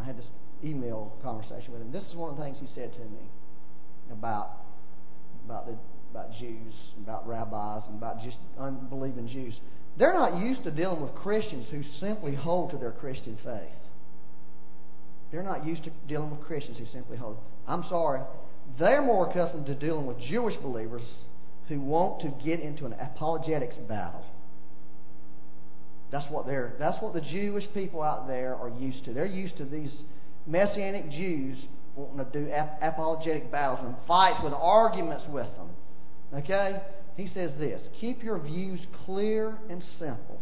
[0.00, 0.28] I had this
[0.64, 1.92] email conversation with him.
[1.92, 3.30] This is one of the things he said to me
[4.10, 4.50] about
[5.44, 5.76] about the
[6.10, 9.58] about Jews, about rabbis, and about just unbelieving Jews.
[9.98, 13.76] They're not used to dealing with Christians who simply hold to their Christian faith.
[15.30, 17.38] They're not used to dealing with Christians who simply hold.
[17.66, 18.20] I'm sorry.
[18.78, 21.02] They're more accustomed to dealing with Jewish believers
[21.72, 24.24] who want to get into an apologetics battle.
[26.10, 29.14] That's what they're that's what the Jewish people out there are used to.
[29.14, 29.94] They're used to these
[30.46, 31.58] messianic Jews
[31.96, 35.70] wanting to do ap- apologetic battles and fights with arguments with them.
[36.34, 36.82] Okay?
[37.16, 40.40] He says this Keep your views clear and simple,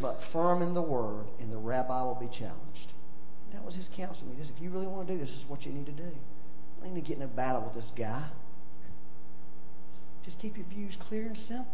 [0.00, 2.92] but firm in the word, and the rabbi will be challenged.
[3.52, 4.36] That was his counsel to me.
[4.38, 6.10] Just if you really want to do this, this is what you need to do.
[6.82, 8.30] You need to get in a battle with this guy.
[10.24, 11.66] Just keep your views clear and simple.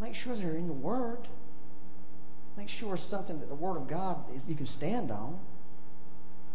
[0.00, 1.28] Make sure they're in the Word.
[2.56, 5.38] Make sure it's something that the Word of God is, you can stand on.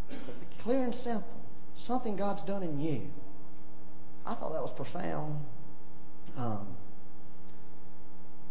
[0.09, 1.41] But clear and simple.
[1.87, 3.01] Something God's done in you.
[4.25, 5.45] I thought that was profound
[6.37, 6.67] um,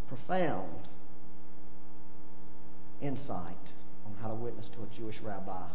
[0.08, 0.88] profound
[3.00, 3.72] insight
[4.04, 5.68] on how to witness to a Jewish rabbi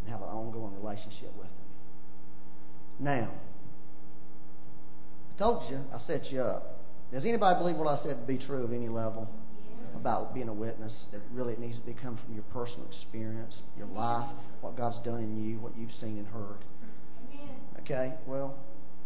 [0.00, 1.68] and have an ongoing relationship with him.
[2.98, 3.30] Now,
[5.40, 6.76] told you, I set you up.
[7.10, 9.26] Does anybody believe what I said to be true of any level
[9.96, 11.06] about being a witness?
[11.12, 14.28] That really it needs to come from your personal experience, your life,
[14.60, 16.58] what God's done in you, what you've seen and heard.
[17.80, 18.54] Okay, well,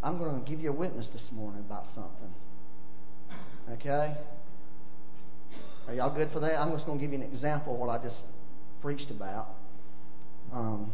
[0.03, 2.35] I'm going to give you a witness this morning about something.
[3.70, 4.16] Okay?
[5.87, 6.59] Are y'all good for that?
[6.59, 8.18] I'm just going to give you an example of what I just
[8.83, 9.51] preached about.
[10.53, 10.92] Um,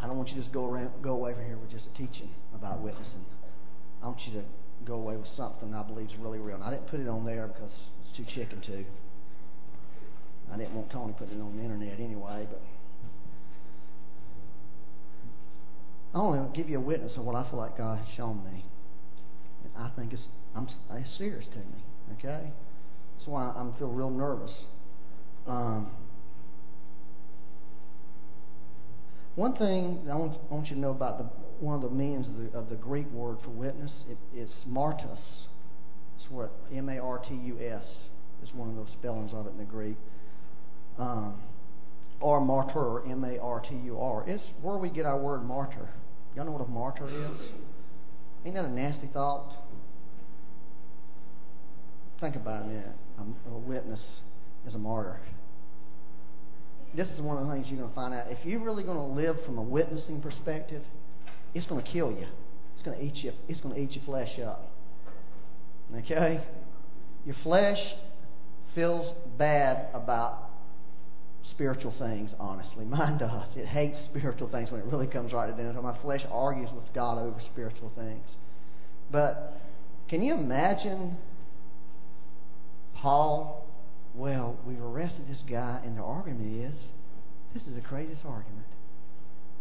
[0.00, 1.96] I don't want you to just go around, go away from here with just a
[1.96, 3.24] teaching about witnessing.
[4.02, 4.44] I want you to
[4.84, 6.56] go away with something I believe is really real.
[6.56, 8.84] And I didn't put it on there because it's too chicken to.
[10.52, 12.62] I didn't want Tony putting it on the internet anyway, but
[16.14, 18.42] I want to give you a witness of what I feel like God has shown
[18.44, 18.64] me.
[19.62, 21.84] And I think it's I'm it's serious to me.
[22.18, 22.50] Okay,
[23.14, 24.64] that's why I'm feel real nervous.
[25.46, 25.90] Um,
[29.40, 31.24] one thing I want, you to know about
[31.60, 35.46] one of the meanings of the, Greek word for witness, it, it's martus.
[36.14, 37.82] It's what M A R T U S
[38.42, 39.96] is one of those spellings of it in the Greek
[40.98, 41.40] um,
[42.20, 44.24] or martyr, M A R T U R.
[44.26, 45.88] It's where we get our word martyr.
[46.36, 47.48] Y'all know what a martyr is?
[48.44, 49.54] Ain't that a nasty thought?
[52.20, 52.86] Think about it
[53.46, 54.20] a witness
[54.66, 55.18] is a martyr.
[56.94, 58.24] This is one of the things you're going to find out.
[58.28, 60.82] If you're really going to live from a witnessing perspective,
[61.54, 62.26] it's going to kill you.
[62.74, 63.32] It's going to eat you.
[63.48, 64.70] It's going to eat your flesh up.
[65.96, 66.42] Okay,
[67.24, 67.78] your flesh
[68.74, 70.50] feels bad about
[71.50, 72.84] spiritual things, honestly.
[72.84, 73.56] Mine does.
[73.56, 75.82] It hates spiritual things when it really comes right down to it.
[75.82, 78.36] My flesh argues with God over spiritual things.
[79.10, 79.60] But
[80.08, 81.16] can you imagine
[82.94, 83.66] Paul?
[84.14, 86.88] Well, we've arrested this guy, and the argument is
[87.54, 88.66] this is the craziest argument.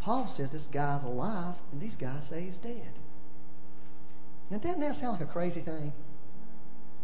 [0.01, 2.93] Paul says this guy's alive, and these guys say he's dead.
[4.49, 5.93] Now, doesn't that sound like a crazy thing?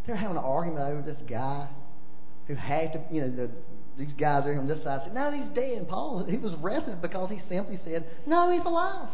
[0.06, 1.68] They're having an argument over this guy
[2.48, 3.52] who had to, you know, the,
[3.98, 5.78] these guys are on this side said, No, he's dead.
[5.78, 9.10] And Paul, he was arrested because he simply said, No, he's alive.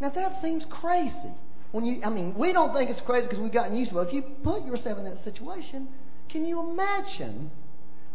[0.00, 1.34] Now, that seems crazy.
[1.72, 4.08] When you, I mean, we don't think it's crazy because we've gotten used to it.
[4.08, 5.88] If you put yourself in that situation,
[6.34, 7.52] can you imagine?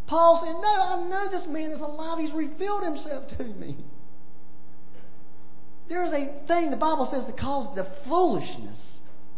[0.06, 2.18] Paul said, No, I know this man is alive.
[2.18, 3.78] He's revealed himself to me.
[5.88, 8.78] There is a thing the Bible says that calls the foolishness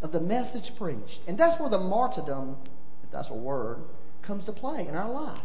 [0.03, 1.21] of the message preached.
[1.29, 2.57] And that's where the martyrdom,
[3.05, 3.79] if that's a word,
[4.27, 5.45] comes to play in our life.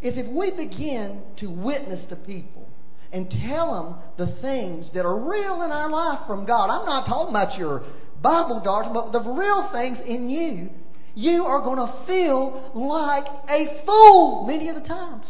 [0.00, 2.68] Is if we begin to witness to people
[3.12, 3.74] and tell
[4.16, 6.70] them the things that are real in our life from God.
[6.70, 7.82] I'm not talking about your
[8.22, 10.70] Bible doctrine, but the real things in you.
[11.18, 15.26] You are going to feel like a fool many of the times.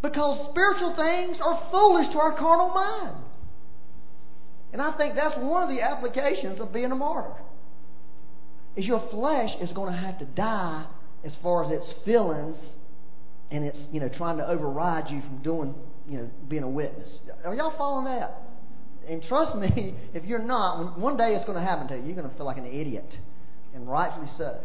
[0.00, 3.24] Because spiritual things are foolish to our carnal mind.
[4.72, 7.34] And I think that's one of the applications of being a martyr.
[8.76, 10.86] Is your flesh is going to have to die
[11.24, 12.56] as far as its feelings
[13.50, 15.74] and it's you know trying to override you from doing
[16.06, 17.18] you know being a witness.
[17.44, 18.47] Are y'all following that?
[19.08, 22.04] And trust me, if you're not, one day it's going to happen to you.
[22.04, 23.14] You're going to feel like an idiot,
[23.74, 24.60] and rightfully so.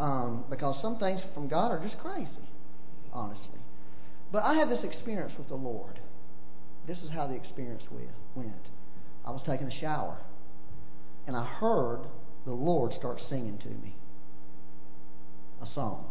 [0.00, 2.48] Um, because some things from God are just crazy,
[3.12, 3.60] honestly.
[4.32, 6.00] But I had this experience with the Lord.
[6.86, 7.84] This is how the experience
[8.34, 8.68] went.
[9.24, 10.18] I was taking a shower,
[11.26, 12.00] and I heard
[12.44, 13.96] the Lord start singing to me
[15.62, 16.06] a song.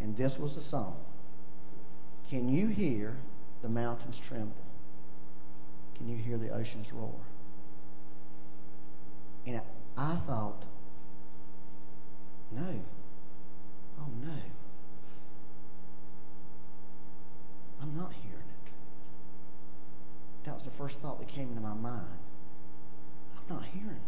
[0.00, 0.96] And this was the song
[2.28, 3.16] Can you hear
[3.62, 4.54] the mountains tremble?
[5.96, 7.14] Can you hear the oceans roar?
[9.46, 9.60] And
[9.96, 10.64] I thought,
[12.52, 12.80] no.
[14.00, 14.36] Oh, no.
[17.80, 18.72] I'm not hearing it.
[20.46, 22.18] That was the first thought that came into my mind.
[23.36, 24.00] I'm not hearing.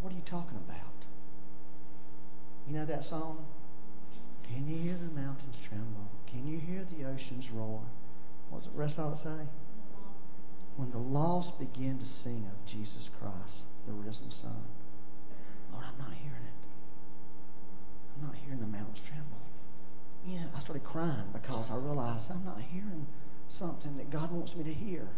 [0.00, 0.78] What are you talking about?
[2.68, 3.44] You know that song?
[4.46, 6.10] Can you hear the mountains tremble?
[6.30, 7.82] Can you hear the oceans roar?
[8.50, 9.48] What's the rest of it say?
[10.76, 14.64] When the lost begin to sing of Jesus Christ, the risen Son.
[15.72, 16.64] Lord, I'm not hearing it.
[18.16, 19.38] I'm not hearing the mountains tremble.
[20.26, 23.06] You know, I started crying because I realized I'm not hearing
[23.58, 25.08] something that God wants me to hear.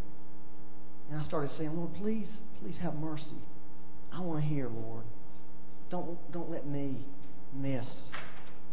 [1.10, 2.28] And I started saying, Lord, please,
[2.60, 3.40] please have mercy.
[4.12, 5.04] I want to hear, Lord.
[5.90, 7.04] Don't, don't let me
[7.54, 7.86] miss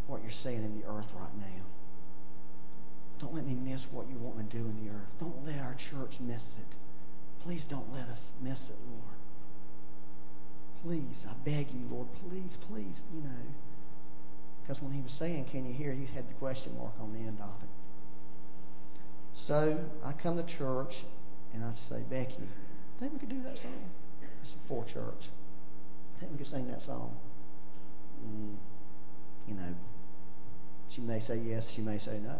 [0.07, 1.63] what you're saying in the earth right now.
[3.19, 5.02] Don't let me miss what you want to do in the earth.
[6.27, 6.75] Miss it.
[7.43, 9.17] Please don't let us miss it, Lord.
[10.83, 13.45] Please, I beg you, Lord, please, please, you know.
[14.61, 15.93] Because when he was saying, Can you hear?
[15.93, 17.69] he had the question mark on the end of it.
[19.47, 20.93] So I come to church
[21.53, 22.47] and I say, Becky,
[22.99, 23.89] think we could do that song?
[24.41, 25.29] It's for church.
[26.19, 27.15] think we could sing that song.
[28.25, 28.55] Mm,
[29.47, 29.73] you know,
[30.95, 32.37] she may say yes, she may say no.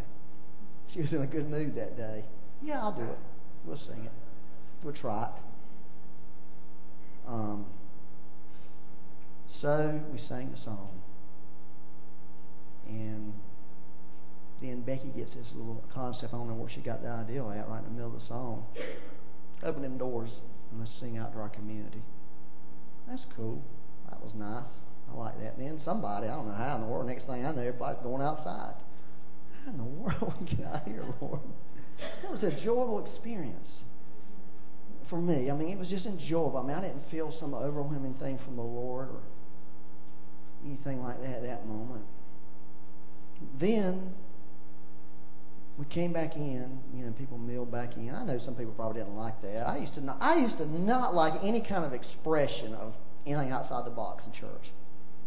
[0.93, 2.23] She was in a good mood that day.
[2.61, 3.17] Yeah, I'll do it.
[3.65, 4.11] We'll sing it.
[4.83, 5.41] We'll try it.
[7.27, 7.65] Um,
[9.61, 10.89] so we sang the song.
[12.87, 13.33] And
[14.61, 16.33] then Becky gets this little concept.
[16.33, 18.27] I don't know where she got the idea at right in the middle of the
[18.27, 18.65] song.
[19.63, 20.31] Opening doors
[20.71, 22.01] and let's sing out to our community.
[23.07, 23.61] That's cool.
[24.09, 24.67] That was nice.
[25.11, 25.57] I like that.
[25.57, 28.21] Then somebody, I don't know how in the world, next thing I know, everybody's going
[28.21, 28.75] outside.
[29.63, 31.39] How in the world we get out here, Lord?
[32.21, 33.75] That was a joyful experience
[35.09, 35.51] for me.
[35.51, 36.57] I mean, it was just enjoyable.
[36.57, 39.21] I mean, I didn't feel some overwhelming thing from the Lord or
[40.65, 42.05] anything like that at that moment.
[43.59, 44.13] Then
[45.77, 48.13] we came back in, you know, people milled back in.
[48.13, 49.67] I know some people probably didn't like that.
[49.67, 52.93] I used to not, I used to not like any kind of expression of
[53.25, 54.71] anything outside the box in church.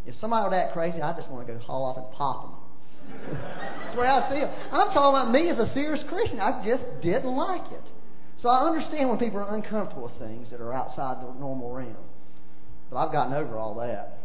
[0.07, 2.56] If somebody would act crazy, I just want to go haul off and pop them.
[3.11, 4.49] That's the way I feel.
[4.73, 6.41] I'm talking about me as a serious Christian.
[6.41, 7.85] I just didn't like it.
[8.39, 11.97] So I understand when people are uncomfortable with things that are outside the normal realm.
[12.91, 14.19] But I've gotten over all that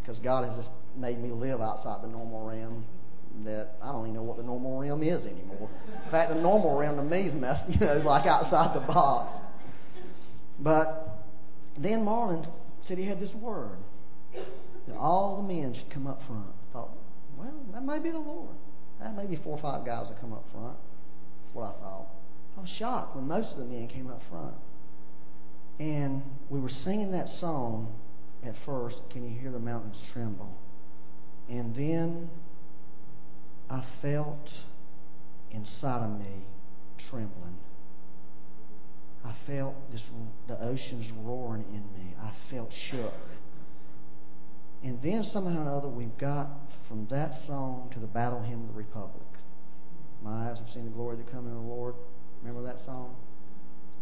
[0.00, 2.84] because God has just made me live outside the normal realm
[3.44, 5.70] that I don't even know what the normal realm is anymore.
[6.04, 9.32] In fact, the normal realm to me is mess, you know, like outside the box.
[10.58, 11.24] But
[11.78, 12.46] then Marlin
[12.86, 13.78] said he had this word
[14.86, 16.46] that all the men should come up front.
[17.38, 18.56] Well, that may be the Lord.
[19.00, 20.76] That may be four or five guys that come up front.
[21.44, 22.06] That's what I thought.
[22.56, 24.54] I was shocked when most of the men came up front.
[25.78, 27.94] And we were singing that song
[28.44, 30.52] at first, Can You Hear the Mountains Tremble?
[31.48, 32.30] And then
[33.70, 34.48] I felt
[35.52, 36.46] inside of me
[37.08, 37.56] trembling.
[39.24, 40.02] I felt this,
[40.48, 42.14] the oceans roaring in me.
[42.20, 43.14] I felt shook.
[44.82, 46.48] And then somehow or other, we've got
[46.88, 49.26] from that song to the battle hymn of the Republic.
[50.22, 51.94] My eyes have seen the glory of the coming of the Lord.
[52.42, 53.16] Remember that song?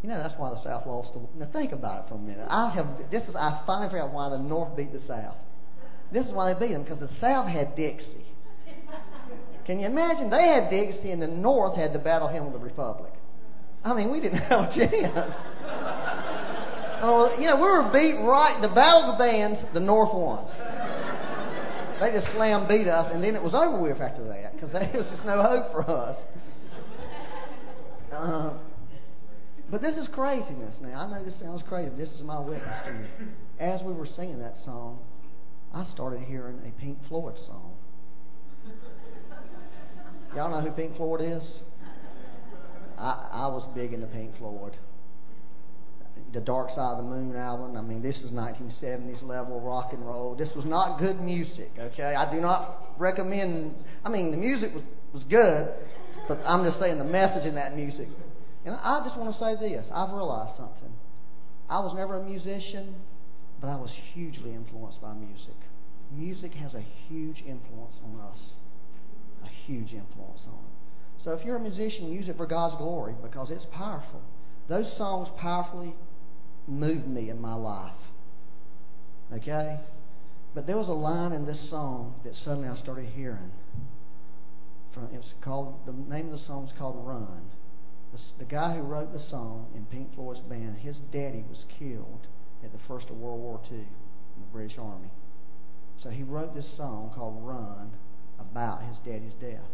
[0.02, 1.14] You know, that's why the South lost.
[1.14, 2.46] The, now think about it for a minute.
[2.48, 5.36] I have this is I finally figured out why the North beat the South.
[6.12, 8.24] This is why they beat them because the South had Dixie.
[9.66, 10.30] Can you imagine?
[10.30, 13.12] They had Dixie, and the North had the battle hymn of the Republic.
[13.84, 15.34] I mean, we didn't have a chance.
[17.02, 18.58] oh, you know, we were beat right.
[18.62, 20.46] The battle of the bands, the North won.
[22.00, 24.90] They just slam beat us, and then it was over with after that because there
[24.94, 26.16] was just no hope for us.
[28.12, 28.58] Uh,
[29.70, 31.00] but this is craziness now.
[31.00, 33.28] I know this sounds crazy, but this is my witness to you.
[33.58, 34.98] As we were singing that song,
[35.72, 37.72] I started hearing a Pink Floyd song.
[40.34, 41.60] Y'all know who Pink Floyd is?
[42.98, 44.76] I, I was big into Pink Floyd.
[46.32, 47.76] The Dark Side of the Moon album.
[47.76, 50.34] I mean, this is 1970s level rock and roll.
[50.34, 52.14] This was not good music, okay?
[52.14, 53.74] I do not recommend.
[54.04, 55.68] I mean, the music was, was good,
[56.28, 58.08] but I'm just saying the message in that music.
[58.64, 60.92] And I just want to say this I've realized something.
[61.68, 62.96] I was never a musician,
[63.60, 65.56] but I was hugely influenced by music.
[66.12, 68.52] Music has a huge influence on us,
[69.44, 71.24] a huge influence on it.
[71.24, 74.22] So if you're a musician, use it for God's glory because it's powerful.
[74.68, 75.94] Those songs powerfully
[76.66, 77.92] moved me in my life.
[79.32, 79.78] Okay?
[80.54, 83.52] But there was a line in this song that suddenly I started hearing.
[84.92, 87.50] From, it was called the name of the song is called Run.
[88.12, 92.26] The, the guy who wrote the song in Pink Floyd's band, his daddy was killed
[92.64, 93.86] at the first of World War II in
[94.40, 95.10] the British Army.
[95.98, 97.92] So he wrote this song called Run
[98.38, 99.68] about his daddy's death.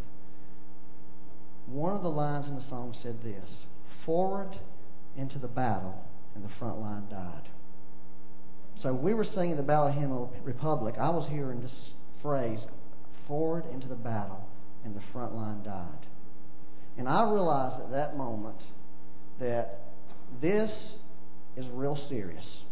[1.67, 3.65] One of the lines in the song said this
[4.05, 4.59] Forward
[5.17, 5.95] into the battle,
[6.35, 7.51] and the front line died.
[8.83, 10.97] So we were singing the Battle Hymn of the Republic.
[10.99, 11.93] I was hearing this
[12.23, 12.65] phrase,
[13.29, 14.49] forward into the battle,
[14.85, 16.07] and the front line died.
[16.99, 18.63] And I realized at that moment
[19.41, 19.81] that
[20.41, 20.71] this
[21.57, 22.63] is real serious,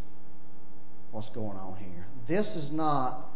[1.11, 2.07] what's going on here.
[2.29, 3.27] This is not,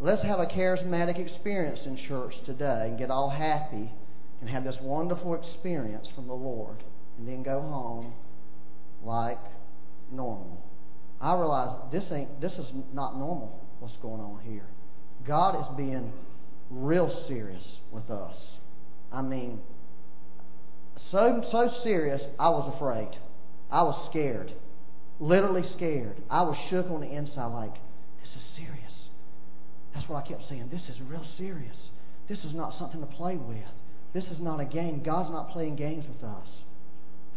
[0.00, 3.92] let's have a charismatic experience in church today and get all happy
[4.40, 6.82] and have this wonderful experience from the Lord
[7.18, 8.14] and then go home
[9.02, 9.38] like
[10.10, 10.62] normal.
[11.20, 14.66] I realize this ain't this is not normal what's going on here.
[15.26, 16.12] God is being
[16.70, 18.36] real serious with us.
[19.12, 19.60] I mean
[21.10, 23.16] so so serious I was afraid.
[23.70, 24.52] I was scared.
[25.20, 26.16] Literally scared.
[26.30, 27.74] I was shook on the inside like,
[28.20, 29.08] this is serious.
[29.94, 30.68] That's what I kept saying.
[30.70, 31.76] This is real serious.
[32.28, 33.58] This is not something to play with.
[34.12, 35.02] This is not a game.
[35.02, 36.48] God's not playing games with us.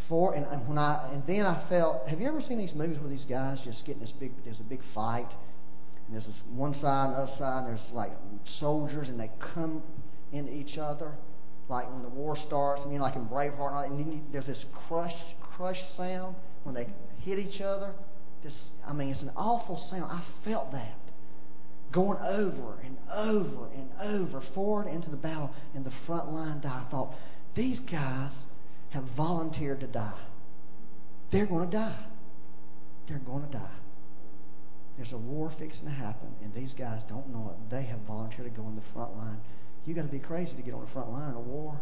[0.10, 2.08] For and, and when I and then I felt.
[2.08, 4.32] Have you ever seen these movies where these guys just getting this big?
[4.44, 5.30] There's a big fight,
[6.06, 7.64] and there's this one side and the other side.
[7.64, 8.12] And there's like
[8.60, 9.82] soldiers, and they come
[10.32, 11.14] into each other,
[11.70, 12.82] like when the war starts.
[12.86, 15.16] I mean, like in Braveheart, and then there's this crush,
[15.56, 16.88] crush sound when they
[17.20, 17.94] hit each other.
[18.44, 18.54] This,
[18.86, 20.12] I mean, it's an awful sound.
[20.12, 20.98] I felt that
[21.94, 26.88] going over and over and over forward into the battle, and the front line died.
[26.88, 27.14] I thought
[27.56, 28.32] these guys
[28.94, 30.20] have volunteered to die.
[31.32, 32.06] They're going to die.
[33.08, 33.76] They're going to die.
[34.98, 37.72] There's a war fixing to happen, and these guys don't know it.
[37.72, 39.40] They have volunteered to go in the front line.
[39.86, 41.82] You've got to be crazy to get on the front line in a war,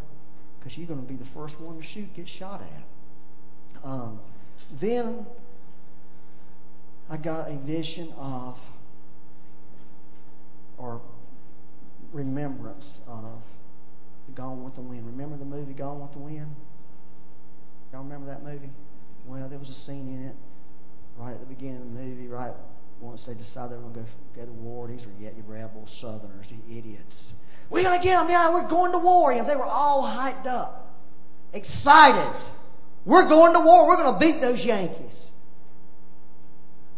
[0.58, 3.84] because you're going to be the first one to shoot, get shot at.
[3.84, 4.20] Um,
[4.80, 5.26] then
[7.10, 8.56] I got a vision of,
[10.78, 11.02] or
[12.12, 13.42] remembrance of,
[14.34, 15.04] Gone with the Wind.
[15.04, 16.54] Remember the movie Gone with the Wind?
[17.92, 18.70] Y'all remember that movie?
[19.26, 20.36] Well, there was a scene in it
[21.18, 22.52] right at the beginning of the movie, right
[23.02, 24.88] once they decided they were going to go, go to war.
[24.88, 27.12] These were yet rebel Southerners, the idiots.
[27.68, 28.54] We're going to get them now.
[28.54, 29.32] We're going to war.
[29.32, 30.94] And they were all hyped up,
[31.52, 32.40] excited.
[33.04, 33.86] We're going to war.
[33.88, 35.26] We're going to beat those Yankees.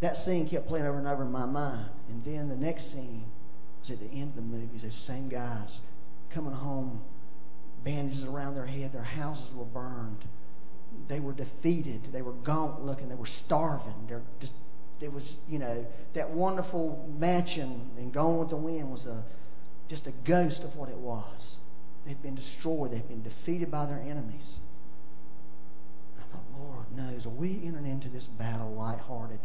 [0.02, 1.88] That scene kept playing over and over in my mind.
[2.10, 3.24] And then the next scene
[3.80, 4.78] was at the end of the movie.
[4.82, 5.70] Those same guys
[6.34, 7.00] coming home,
[7.82, 8.92] bandages around their head.
[8.92, 10.24] Their houses were burned
[11.08, 12.08] they were defeated.
[12.12, 13.08] They were gaunt looking.
[13.08, 14.06] They were starving.
[14.08, 14.52] They're just,
[15.00, 15.84] it was, you know,
[16.14, 19.24] that wonderful mansion and Gone with the Wind was a
[19.88, 21.56] just a ghost of what it was.
[22.06, 24.56] They'd been destroyed, they'd been defeated by their enemies.
[26.18, 29.40] I thought, Lord knows, are we entering into this battle lighthearted?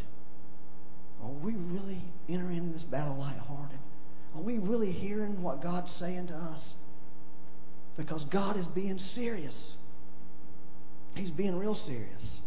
[1.21, 3.79] Are we really entering into this battle lighthearted?
[4.35, 6.61] Are we really hearing what God's saying to us?
[7.97, 9.73] Because God is being serious.
[11.15, 12.39] He's being real serious.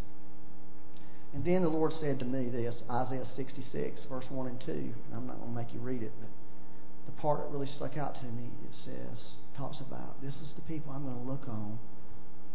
[1.33, 4.71] And then the Lord said to me this Isaiah 66, verse 1 and 2.
[4.71, 6.29] And I'm not going to make you read it, but
[7.05, 10.61] the part that really stuck out to me, it says, talks about this is the
[10.61, 11.79] people I'm going to look on,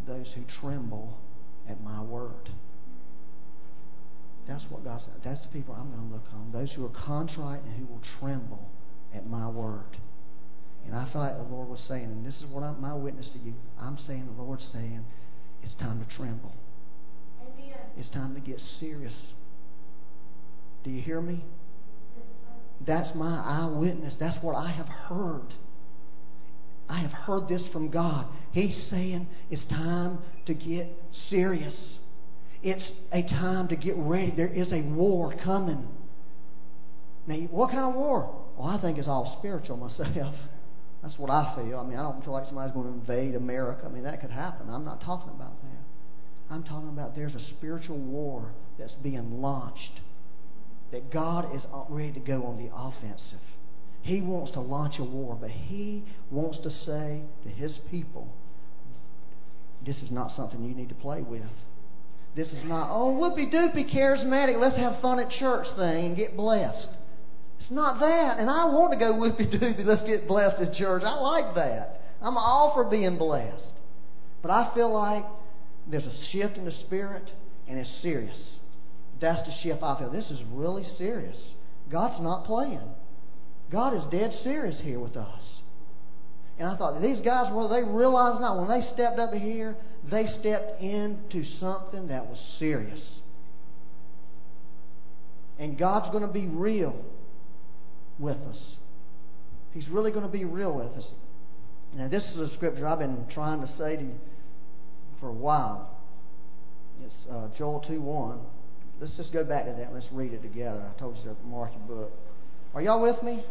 [0.07, 1.19] those who tremble
[1.69, 2.51] at my word.
[4.47, 5.21] That's what God said.
[5.23, 6.53] That's the people I'm going to look on.
[6.53, 8.71] Those who are contrite and who will tremble
[9.15, 9.99] at my word.
[10.87, 13.29] And I feel like the Lord was saying, and this is what I'm, my witness
[13.35, 13.53] to you.
[13.79, 15.05] I'm saying the Lord's saying,
[15.69, 16.55] it's time to tremble.
[17.43, 17.77] Amen.
[17.99, 19.13] It's time to get serious.
[20.83, 21.45] Do you hear me?
[22.87, 24.15] That's my eyewitness.
[24.19, 25.53] That's what I have heard.
[26.89, 28.27] I have heard this from God.
[28.53, 30.89] He's saying it's time to get
[31.29, 31.75] serious.
[32.63, 34.33] It's a time to get ready.
[34.35, 35.87] There is a war coming.
[37.27, 38.43] Now, what kind of war?
[38.57, 40.35] Well, I think it's all spiritual myself.
[41.03, 41.79] That's what I feel.
[41.79, 43.87] I mean, I don't feel like somebody's going to invade America.
[43.87, 44.69] I mean, that could happen.
[44.69, 45.53] I'm not talking about.
[46.51, 50.01] I'm talking about there's a spiritual war that's being launched.
[50.93, 53.41] That God is ready to go on the offensive.
[54.01, 58.33] He wants to launch a war, but He wants to say to His people,
[59.85, 61.43] this is not something you need to play with.
[62.35, 66.37] This is not, oh, whoopie doopie charismatic, let's have fun at church thing and get
[66.37, 66.89] blessed.
[67.59, 68.39] It's not that.
[68.39, 71.03] And I want to go whoopie doopie, let's get blessed at church.
[71.05, 72.01] I like that.
[72.23, 73.73] I'm all for being blessed.
[74.41, 75.25] But I feel like
[75.91, 77.31] there's a shift in the spirit,
[77.67, 78.37] and it's serious.
[79.21, 80.11] That's the shift I feel.
[80.11, 81.37] This is really serious.
[81.91, 82.81] God's not playing.
[83.71, 85.43] God is dead serious here with us.
[86.59, 89.77] And I thought, these guys, whether they realize not, when they stepped up here,
[90.11, 93.01] they stepped into something that was serious.
[95.59, 97.05] And God's going to be real
[98.19, 98.77] with us.
[99.73, 101.07] He's really going to be real with us.
[101.95, 104.15] Now, this is a scripture I've been trying to say to you
[105.21, 105.99] for a while.
[107.05, 108.39] It's uh, Joel 2 1.
[109.01, 109.93] Let's just go back to that.
[109.93, 110.91] Let's read it together.
[110.95, 112.13] I told you to mark your book.
[112.75, 113.45] Are y'all with me?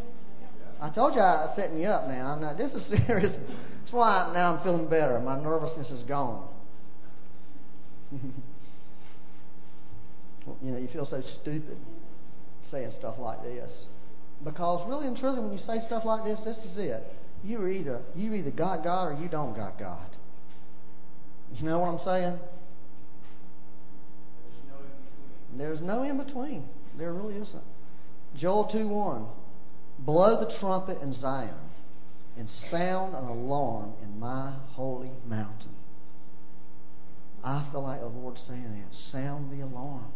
[0.80, 2.38] I told you I was setting you up now.
[2.39, 3.34] now this is serious.
[3.34, 5.20] That's why now I'm feeling better.
[5.20, 6.49] My nervousness is gone.
[8.11, 8.22] you
[10.61, 11.78] know, you feel so stupid
[12.70, 13.72] saying stuff like this.
[14.43, 17.03] Because really and truly, when you say stuff like this, this is it.
[17.43, 20.16] You either you either got God or you don't got God.
[21.57, 22.39] You know what I'm saying?
[25.57, 26.65] There's no in between.
[26.97, 27.63] There really isn't.
[28.35, 29.27] Joel 2 1.
[29.99, 31.55] Blow the trumpet in Zion
[32.37, 35.75] and sound an alarm in my holy mountain.
[37.43, 38.95] I feel like the Lord's saying that.
[39.11, 40.11] Sound the alarm.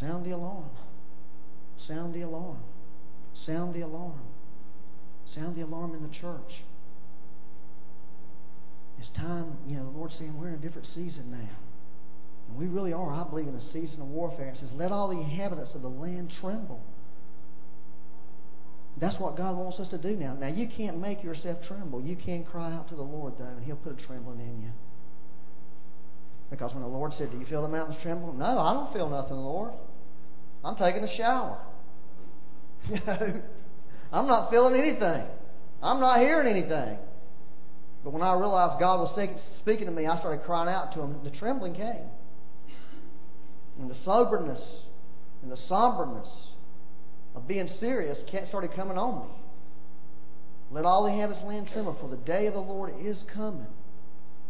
[0.00, 0.70] Sound the alarm.
[1.86, 2.58] Sound the alarm.
[3.46, 4.20] Sound the alarm.
[5.32, 6.64] Sound the alarm in the church.
[8.98, 11.56] It's time, you know, the Lord's saying we're in a different season now.
[12.48, 14.48] And we really are, I believe, in a season of warfare.
[14.48, 16.82] It says, Let all the inhabitants of the land tremble.
[19.00, 20.34] That's what God wants us to do now.
[20.34, 22.02] Now, you can't make yourself tremble.
[22.02, 24.70] You can cry out to the Lord, though, and He'll put a trembling in you.
[26.50, 28.32] Because when the Lord said, Do you feel the mountains tremble?
[28.32, 29.72] No, I don't feel nothing, Lord.
[30.64, 31.58] I'm taking a shower.
[34.12, 35.26] I'm not feeling anything.
[35.82, 36.98] I'm not hearing anything.
[38.04, 39.30] But when I realized God was
[39.60, 41.20] speaking to me, I started crying out to Him.
[41.24, 42.08] The trembling came.
[43.78, 44.60] And the soberness
[45.42, 46.52] and the somberness
[47.34, 48.18] of being serious
[48.48, 49.34] started coming on me.
[50.70, 53.66] Let all the heavens land tremble, for the day of the Lord is coming,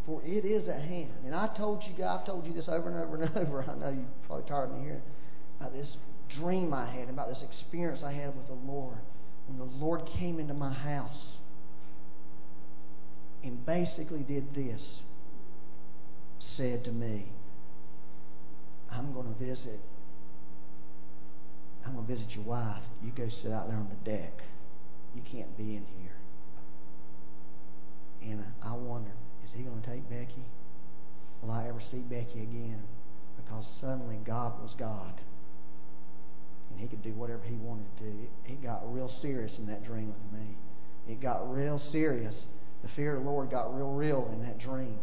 [0.05, 1.13] for it is at hand.
[1.25, 3.63] And I told you, I've told you this over and over and over.
[3.63, 5.03] I know you're probably tired of me hearing
[5.61, 5.97] about this
[6.41, 8.99] dream I had, about this experience I had with the Lord
[9.49, 11.38] when the Lord came into my house
[13.43, 15.01] and basically did this
[16.57, 17.33] said to me,
[18.91, 19.81] I'm going to visit.
[21.87, 22.83] I'm going to visit your wife.
[23.03, 24.33] You go sit out there on the deck.
[25.15, 26.17] You can't be in here.
[28.23, 29.13] And I wondered,
[29.45, 30.45] is he going to take Becky?
[31.43, 32.83] Will I ever see Becky again?
[33.37, 35.21] Because suddenly God was God
[36.71, 38.29] and he could do whatever he wanted to do.
[38.47, 40.57] It, got real serious in that dream with me.
[41.09, 42.35] It got real serious.
[42.83, 44.99] The fear of the Lord got real real in that dream.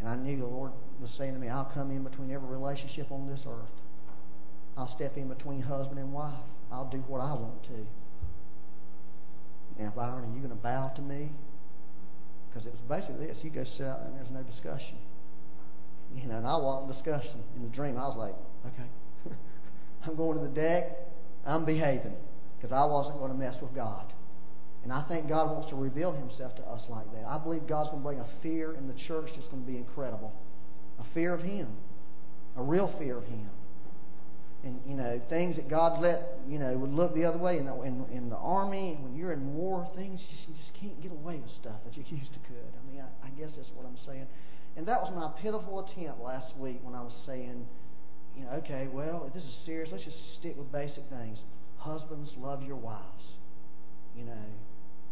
[0.00, 3.10] And I knew the Lord was saying to me, I'll come in between every relationship
[3.10, 3.72] on this earth.
[4.76, 6.34] I'll step in between husband and wife.
[6.72, 7.86] I'll do what I want to.
[9.78, 11.30] Now, Byron, are you going to bow to me?
[12.48, 13.38] Because it was basically this.
[13.42, 14.98] You go sit out and there's no discussion.
[16.14, 17.42] You know, and I wasn't discussing.
[17.56, 18.34] In the dream, I was like,
[18.72, 19.36] okay.
[20.06, 20.90] I'm going to the deck.
[21.46, 22.16] I'm behaving.
[22.56, 24.12] Because I wasn't going to mess with God.
[24.82, 27.24] And I think God wants to reveal Himself to us like that.
[27.24, 29.76] I believe God's going to bring a fear in the church that's going to be
[29.76, 30.32] incredible.
[30.98, 31.68] A fear of Him.
[32.56, 33.48] A real fear of Him.
[34.64, 37.58] And, you know, things that God let, you know, would look the other way.
[37.58, 41.10] In the, in, in the army, when you're in war, things, you just can't get
[41.10, 42.70] away with stuff that you used to could.
[42.74, 44.26] I mean, I, I guess that's what I'm saying.
[44.76, 47.66] And that was my pitiful attempt last week when I was saying,
[48.36, 51.38] you know, okay, well, if this is serious, let's just stick with basic things.
[51.76, 53.34] Husbands, love your wives.
[54.16, 54.44] You know,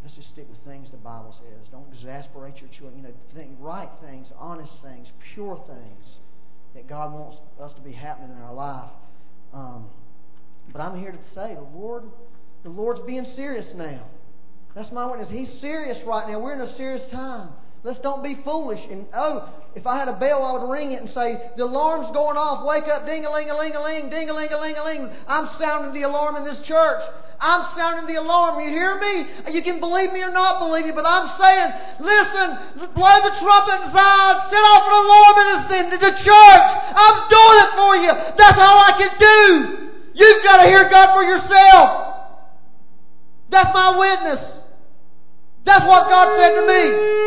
[0.02, 1.68] let's just stick with things the Bible says.
[1.70, 2.98] Don't exasperate your children.
[2.98, 6.16] You know, think right things, honest things, pure things
[6.74, 8.90] that God wants us to be happening in our life.
[9.52, 9.88] Um,
[10.72, 12.04] but I'm here to say the Lord,
[12.62, 14.06] the Lord's being serious now.
[14.74, 15.28] That's my witness.
[15.30, 16.38] He's serious right now.
[16.38, 17.50] We're in a serious time.
[17.82, 18.80] Let's don't be foolish.
[18.90, 22.12] And oh, if I had a bell, I would ring it and say, "The alarm's
[22.12, 22.66] going off.
[22.66, 23.06] Wake up!
[23.06, 24.10] Ding a ling a ling a ling!
[24.10, 27.02] Ding a ling a ling a ling!" I'm sounding the alarm in this church.
[27.40, 28.60] I'm sounding the alarm.
[28.60, 29.48] You hear me?
[29.56, 31.68] You can believe me or not believe me, but I'm saying,
[32.04, 35.48] listen, blow the trumpet in Zion, set off an alarm in
[35.88, 36.68] the, the church.
[36.92, 38.12] I'm doing it for you.
[38.36, 39.40] That's all I can do.
[40.12, 42.10] You've got to hear God for yourself.
[43.48, 44.60] That's my witness.
[45.64, 47.19] That's what God said to me.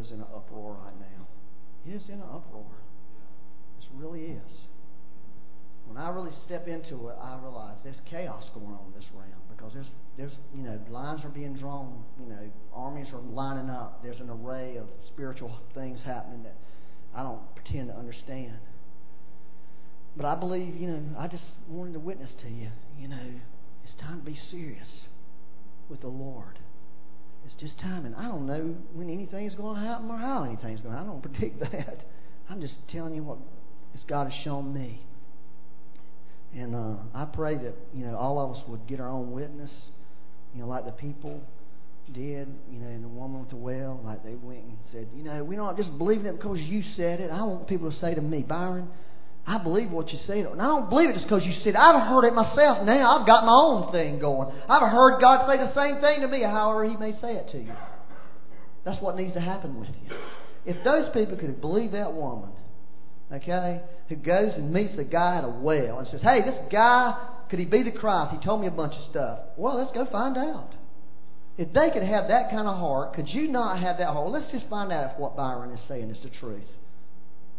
[0.00, 1.26] Is in an uproar right now.
[1.86, 2.66] It is in an uproar.
[3.78, 4.60] It really is.
[5.86, 9.72] When I really step into it, I realize there's chaos going on this realm because
[9.72, 9.88] there's,
[10.18, 12.04] there's, you know, lines are being drawn.
[12.20, 14.02] You know, armies are lining up.
[14.02, 16.56] There's an array of spiritual things happening that
[17.14, 18.58] I don't pretend to understand.
[20.14, 22.68] But I believe, you know, I just wanted to witness to you.
[22.98, 23.40] You know,
[23.84, 25.06] it's time to be serious
[25.88, 26.58] with the Lord.
[27.44, 30.80] It's just time, and I don't know when anything's going to happen or how anything's
[30.80, 30.98] going to.
[30.98, 31.10] Happen.
[31.10, 32.04] I don't predict that.
[32.50, 33.38] I'm just telling you what
[34.08, 35.00] God has shown me.
[36.54, 39.70] And uh, I pray that you know all of us would get our own witness,
[40.54, 41.42] you know, like the people
[42.12, 45.22] did, you know, and the woman with the well, like they went and said, you
[45.22, 47.30] know, we're not just believing it because you said it.
[47.30, 48.88] I want people to say to me, Byron,
[49.48, 50.44] I believe what you said.
[50.44, 51.76] And I don't believe it just because you said it.
[51.76, 53.18] I've heard it myself now.
[53.18, 54.54] I've got my own thing going.
[54.68, 57.58] I've heard God say the same thing to me, however He may say it to
[57.58, 57.72] you.
[58.84, 60.14] That's what needs to happen with you.
[60.66, 62.50] If those people could believe that woman,
[63.32, 63.80] okay,
[64.10, 67.18] who goes and meets the guy at a well and says, Hey, this guy,
[67.48, 68.36] could he be the Christ?
[68.38, 69.38] He told me a bunch of stuff.
[69.56, 70.74] Well, let's go find out.
[71.56, 74.24] If they could have that kind of heart, could you not have that heart?
[74.24, 76.68] Well, let's just find out if what Byron is saying is the truth.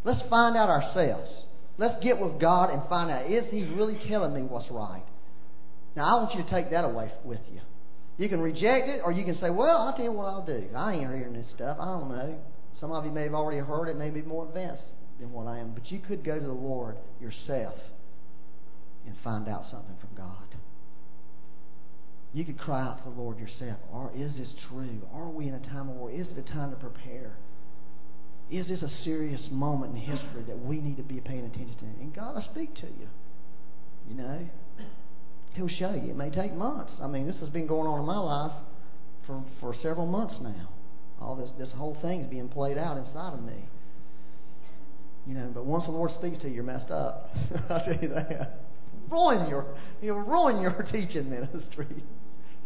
[0.04, 1.46] Let's find out ourselves.
[1.80, 5.06] Let's get with God and find out is He really telling me what's right?
[5.96, 7.62] Now, I want you to take that away with you.
[8.18, 10.68] You can reject it, or you can say, Well, I'll tell you what I'll do.
[10.76, 11.78] I ain't hearing this stuff.
[11.80, 12.38] I don't know.
[12.74, 14.84] Some of you may have already heard it, maybe more advanced
[15.22, 15.74] than what I am.
[15.74, 17.76] But you could go to the Lord yourself
[19.06, 20.36] and find out something from God.
[22.34, 23.80] You could cry out to the Lord yourself.
[23.92, 25.02] Or is this true?
[25.14, 26.12] Are we in a time of war?
[26.12, 27.38] Is it a time to prepare?
[28.52, 31.86] Is this a serious moment in history that we need to be paying attention to?
[31.86, 33.08] And God will speak to you.
[34.08, 34.50] You know,
[35.54, 36.12] He'll show you.
[36.12, 36.94] It may take months.
[37.02, 38.64] I mean, this has been going on in my life
[39.28, 40.70] for, for several months now.
[41.22, 43.66] All this this whole thing's being played out inside of me.
[45.28, 47.30] You know, but once the Lord speaks to you, you're messed up.
[47.70, 48.62] I'll tell you that.
[49.12, 51.88] Ruin your you'll ruin your teaching ministry.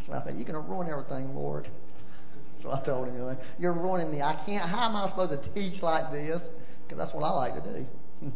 [0.06, 1.70] So I thought, you're going to ruin everything, Lord.
[2.64, 4.22] So I told him, you're ruining me.
[4.22, 4.70] I can't.
[4.70, 6.42] How am I supposed to teach like this?
[6.84, 7.86] Because that's what I like to do.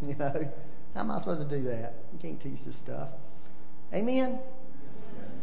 [0.05, 0.51] you know,
[0.93, 1.93] how am I supposed to do that?
[2.11, 3.07] You can't teach this stuff.
[3.93, 4.39] Amen.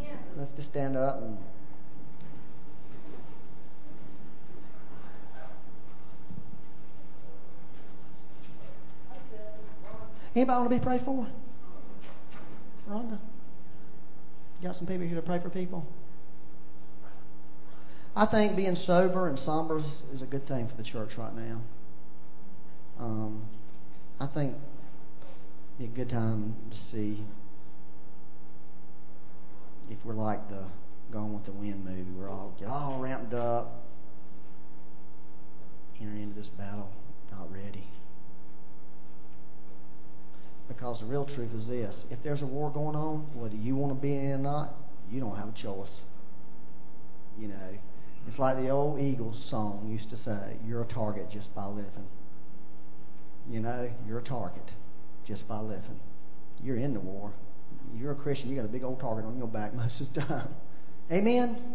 [0.03, 0.17] Yeah.
[0.37, 1.39] Let's just stand up and.
[10.37, 11.27] Anybody want to be prayed for?
[12.91, 13.19] Rhonda?
[14.61, 15.87] You got some people here to pray for people?
[18.17, 21.61] I think being sober and somber is a good thing for the church right now.
[22.99, 23.49] Um,
[24.21, 24.55] I think
[25.81, 27.25] it'd be a good time to see
[29.91, 30.65] if we're like the
[31.11, 32.11] Gone with the Wind movie.
[32.17, 33.83] We're all all ramped up,
[36.01, 36.91] entering into this battle,
[37.31, 37.85] not ready.
[40.67, 43.95] Because the real truth is this: if there's a war going on, whether you want
[43.95, 44.75] to be in or not,
[45.11, 46.01] you don't have a choice.
[47.37, 47.79] You know,
[48.27, 52.09] it's like the old Eagles song used to say, "You're a target just by living."
[53.49, 54.71] You know, you're a target
[55.27, 56.01] just by living.
[56.63, 57.33] You're in the war.
[57.95, 58.49] You're a Christian.
[58.49, 60.55] You got a big old target on your back most of the time.
[61.11, 61.75] Amen.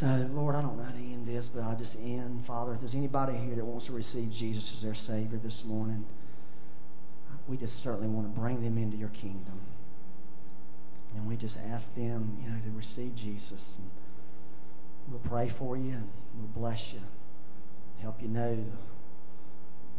[0.00, 2.44] So, Lord, I don't know how to end this, but I'll just end.
[2.46, 6.04] Father, if there's anybody here that wants to receive Jesus as their Savior this morning,
[7.48, 9.60] we just certainly want to bring them into your kingdom.
[11.14, 13.62] And we just ask them, you know, to receive Jesus.
[13.78, 13.90] And
[15.08, 17.00] we'll pray for you and we'll bless you.
[18.00, 18.64] Help you know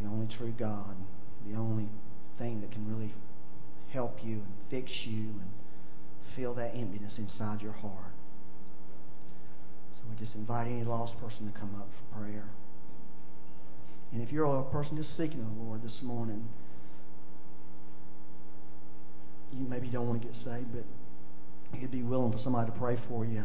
[0.02, 0.96] the only true God,
[1.48, 1.88] the only
[2.38, 3.14] thing that can really
[3.92, 5.50] help you and fix you and
[6.36, 8.12] fill that emptiness inside your heart.
[9.94, 12.46] So we just invite any lost person to come up for prayer.
[14.12, 16.48] And if you're a person just seeking the Lord this morning,
[19.52, 20.86] you maybe don't want to get saved, but
[21.80, 23.44] you'd be willing for somebody to pray for you,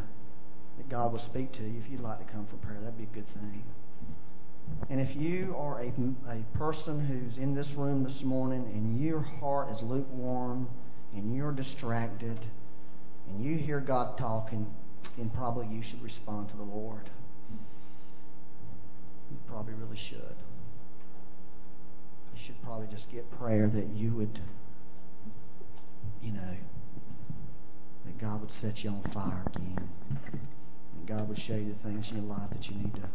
[0.79, 2.81] that God will speak to you if you'd like to come for prayer.
[2.81, 3.63] That'd be a good thing.
[4.91, 5.93] And if you are a,
[6.31, 10.69] a person who's in this room this morning and your heart is lukewarm
[11.15, 12.39] and you're distracted
[13.29, 14.67] and you hear God talking,
[15.17, 17.11] then probably you should respond to the Lord.
[19.31, 20.37] You probably really should.
[22.35, 24.41] You should probably just get prayer that you would,
[26.23, 26.57] you know,
[28.07, 29.89] that God would set you on fire again.
[30.97, 33.09] And God would show you the things in your life that you need to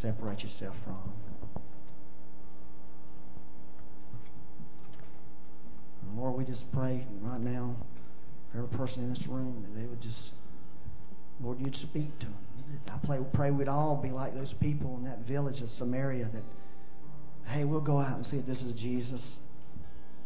[0.00, 1.12] separate yourself from.
[6.16, 7.76] Lord, we just pray right now
[8.52, 10.30] for every person in this room that they would just,
[11.42, 12.36] Lord, you'd speak to them.
[12.88, 16.42] I pray, pray we'd all be like those people in that village of Samaria that,
[17.50, 19.20] hey, we'll go out and see if this is Jesus.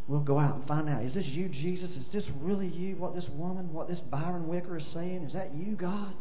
[0.08, 1.90] We'll go out and find out, is this you, Jesus?
[1.90, 2.96] Is this really you?
[2.96, 5.22] What this woman, what this Byron Wicker is saying?
[5.24, 6.14] Is that you, God?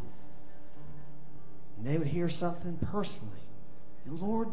[1.77, 3.47] And they would hear something personally.
[4.05, 4.49] And Lord,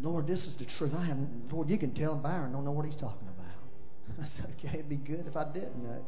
[0.00, 0.92] Lord, this is the truth.
[0.96, 4.18] I haven't, Lord, you can tell Byron don't know what he's talking about.
[4.24, 6.02] I said, okay, it'd be good if I didn't know.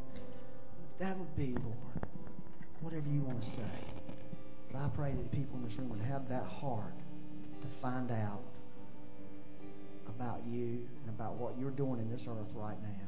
[0.99, 2.07] That would be, Lord,
[2.81, 4.13] whatever you want to say.
[4.71, 6.93] But I pray that people in this room would have that heart
[7.61, 8.41] to find out
[10.19, 13.07] about you and about what you're doing in this earth right now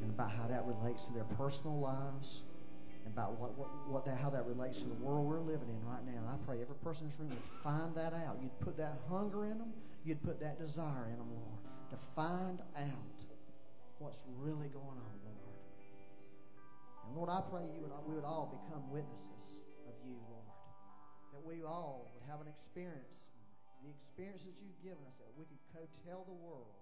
[0.00, 2.40] and about how that relates to their personal lives
[3.04, 5.80] and about what, what, what that, how that relates to the world we're living in
[5.84, 6.24] right now.
[6.24, 8.40] I pray every person in this room would find that out.
[8.40, 9.76] You'd put that hunger in them.
[10.08, 11.60] You'd put that desire in them, Lord,
[11.92, 13.16] to find out
[14.00, 15.60] what's really going on, Lord.
[17.04, 20.48] And Lord, I pray you would, we would all become witnesses of you, Lord.
[21.36, 23.25] That we all would have an experience,
[23.86, 26.74] the experiences you've given us, that we could go tell the world